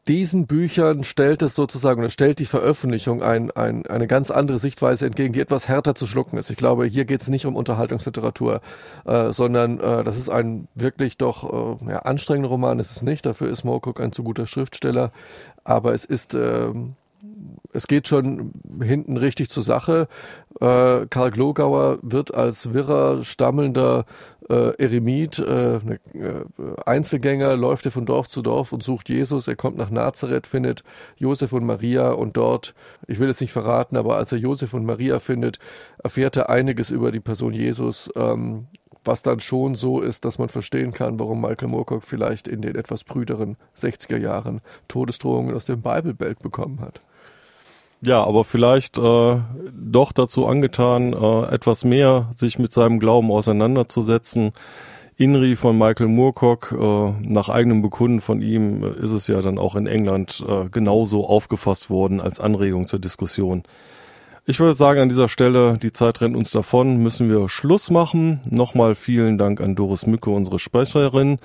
diesen 0.09 0.47
Büchern 0.47 1.03
stellt 1.03 1.43
es 1.43 1.55
sozusagen 1.55 2.01
oder 2.01 2.11
stellt 2.11 2.39
die 2.39 2.45
Veröffentlichung 2.45 3.23
ein, 3.23 3.51
ein, 3.51 3.87
eine 3.87 4.07
ganz 4.07 4.31
andere 4.31 4.59
Sichtweise 4.59 5.07
entgegen, 5.07 5.33
die 5.33 5.41
etwas 5.41 5.69
härter 5.69 5.95
zu 5.95 6.07
schlucken 6.07 6.37
ist. 6.37 6.51
Ich 6.51 6.57
glaube, 6.57 6.85
hier 6.87 7.05
geht 7.05 7.23
es 7.23 7.29
nicht 7.29 7.47
um 7.47 7.57
Unterhaltungsliteratur, 7.57 8.61
äh, 9.07 9.31
sondern 9.31 9.81
äh, 9.81 10.05
das 10.05 10.19
ist 10.19 10.29
ein 10.29 10.69
wirklich 10.75 11.17
doch 11.17 11.81
äh, 11.81 11.91
ja, 11.91 11.99
anstrengender 12.01 12.51
Roman. 12.51 12.81
Es 12.81 12.91
ist 12.91 13.03
nicht, 13.03 13.25
dafür 13.25 13.49
ist 13.49 13.65
Moorcock 13.65 14.01
ein 14.01 14.13
zu 14.13 14.23
guter 14.25 14.47
Schriftsteller, 14.47 15.11
aber 15.65 15.95
es 15.95 16.05
ist 16.05 16.35
äh, 16.35 16.73
es 17.73 17.89
geht 17.89 18.09
schon 18.09 18.53
hinten 18.81 19.17
richtig 19.17 19.51
zur 19.51 19.63
Sache. 19.63 20.09
Äh, 20.61 21.07
Karl 21.11 21.31
Glogauer 21.33 21.99
wird 22.03 22.33
als 22.33 22.73
wirrer, 22.73 23.25
stammelnder 23.25 24.05
äh, 24.51 24.83
Eremit, 24.83 25.39
äh, 25.39 25.79
ne, 25.83 26.01
äh, 26.15 26.45
Einzelgänger, 26.85 27.57
läuft 27.57 27.87
er 27.87 27.93
von 27.93 28.07
Dorf 28.07 28.29
zu 28.29 28.43
Dorf 28.43 28.73
und 28.73 28.83
sucht 28.83 29.09
Jesus. 29.09 29.49
Er 29.49 29.57
kommt 29.57 29.77
nach 29.77 29.91
Nazareth, 29.91 30.47
findet 30.47 30.83
Josef 31.17 31.53
und 31.53 31.65
Maria 31.65 32.11
und 32.11 32.37
dort, 32.37 32.75
ich 33.07 33.19
will 33.19 33.29
es 33.29 33.41
nicht 33.41 33.53
verraten, 33.53 33.97
aber 33.97 34.17
als 34.17 34.33
er 34.33 34.39
Josef 34.39 34.75
und 34.75 34.85
Maria 34.85 35.19
findet, 35.19 35.59
erfährt 36.03 36.37
er 36.37 36.51
einiges 36.51 36.91
über 36.91 37.11
die 37.11 37.21
Person 37.21 37.53
Jesus, 37.53 38.11
ähm, 38.17 38.67
was 39.05 39.23
dann 39.23 39.41
schon 39.41 39.75
so 39.75 40.01
ist, 40.01 40.25
dass 40.25 40.39
man 40.39 40.49
verstehen 40.49 40.93
kann, 40.93 41.21
warum 41.21 41.41
Michael 41.41 41.69
Moorcock 41.69 42.05
vielleicht 42.05 42.49
in 42.49 42.63
den 42.63 42.75
etwas 42.75 43.05
brüderen 43.05 43.57
60er 43.77 44.17
Jahren 44.17 44.61
Todesdrohungen 44.89 45.55
aus 45.55 45.67
dem 45.67 45.83
Bible 45.83 46.15
Belt 46.15 46.39
bekommen 46.39 46.81
hat. 46.81 47.03
Ja, 48.05 48.23
aber 48.23 48.45
vielleicht 48.45 48.99
äh, 48.99 49.37
doch 49.73 50.13
dazu 50.13 50.47
angetan, 50.47 51.15
äh, 51.15 51.55
etwas 51.55 51.85
mehr 51.85 52.31
sich 52.37 52.59
mit 52.59 52.73
seinem 52.73 52.99
Glauben 52.99 53.31
auseinanderzusetzen. 53.31 54.53
Inri 55.17 55.57
von 55.57 55.79
Michael 55.79 56.09
Moorcock, 56.09 56.75
äh, 56.79 57.13
nach 57.23 57.49
eigenem 57.49 57.81
Bekunden 57.81 58.21
von 58.21 58.43
ihm 58.43 58.83
äh, 58.83 58.89
ist 59.03 59.13
es 59.13 59.27
ja 59.27 59.41
dann 59.41 59.59
auch 59.59 59.75
in 59.75 59.87
England 59.87 60.45
äh, 60.47 60.69
genauso 60.69 61.27
aufgefasst 61.27 61.89
worden 61.89 62.21
als 62.21 62.41
Anregung 62.41 62.89
zur 62.89 62.99
Diskussion. 62.99 63.63
Ich 64.45 64.61
würde 64.61 64.75
sagen, 64.75 65.01
an 65.01 65.09
dieser 65.09 65.31
Stelle, 65.31 65.79
die 65.79 65.93
Zeit 65.93 66.21
rennt 66.21 66.37
uns 66.37 66.51
davon, 66.51 66.99
müssen 66.99 67.31
wir 67.31 67.49
Schluss 67.49 67.91
machen. 67.91 68.41
Nochmal 68.51 68.95
vielen 68.95 69.39
Dank 69.39 69.63
an 69.63 69.75
Doris 69.75 70.07
Mücke, 70.07 70.29
unsere 70.29 70.59
Sprecherin. 70.59 71.39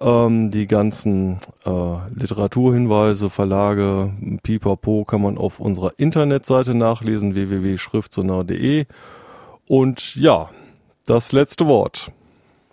Ähm, 0.00 0.50
die 0.50 0.66
ganzen 0.66 1.40
äh, 1.66 1.70
Literaturhinweise, 2.14 3.28
Verlage, 3.28 4.12
Pipapo 4.42 5.04
kann 5.04 5.20
man 5.20 5.36
auf 5.36 5.60
unserer 5.60 5.92
Internetseite 5.98 6.74
nachlesen, 6.74 7.34
www.schriftsonar.de. 7.34 8.86
Und 9.66 10.16
ja, 10.16 10.48
das 11.04 11.32
letzte 11.32 11.66
Wort. 11.66 12.12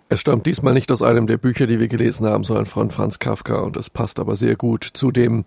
Es 0.08 0.20
stammt 0.20 0.46
diesmal 0.46 0.72
nicht 0.72 0.90
aus 0.90 1.02
einem 1.02 1.26
der 1.26 1.36
Bücher, 1.36 1.66
die 1.66 1.78
wir 1.78 1.88
gelesen 1.88 2.26
haben, 2.26 2.44
sondern 2.44 2.64
von 2.64 2.90
Franz 2.90 3.18
Kafka 3.18 3.58
und 3.58 3.76
es 3.76 3.90
passt 3.90 4.18
aber 4.20 4.36
sehr 4.36 4.56
gut 4.56 4.84
zu 4.84 5.10
dem 5.10 5.44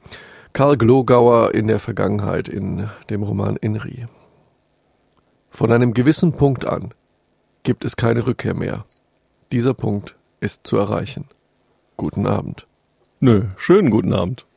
Karl 0.54 0.78
Glogauer 0.78 1.56
in 1.56 1.68
der 1.68 1.80
Vergangenheit 1.80 2.48
in 2.48 2.88
dem 3.10 3.24
Roman 3.24 3.56
Inri. 3.56 4.06
Von 5.50 5.72
einem 5.72 5.96
gewissen 5.96 6.34
Punkt 6.34 6.66
an 6.66 6.94
gibt 7.64 7.86
es 7.86 7.96
keine 7.96 8.28
Rückkehr 8.28 8.54
mehr. 8.54 8.86
Dieser 9.52 9.74
Punkt 9.74 10.16
ist 10.42 10.68
zu 10.68 10.78
erreichen. 10.78 11.26
Guten 12.02 12.26
Abend. 12.26 12.66
Nö, 13.20 13.44
schönen 13.58 13.92
guten 13.92 14.12
Abend. 14.12 14.48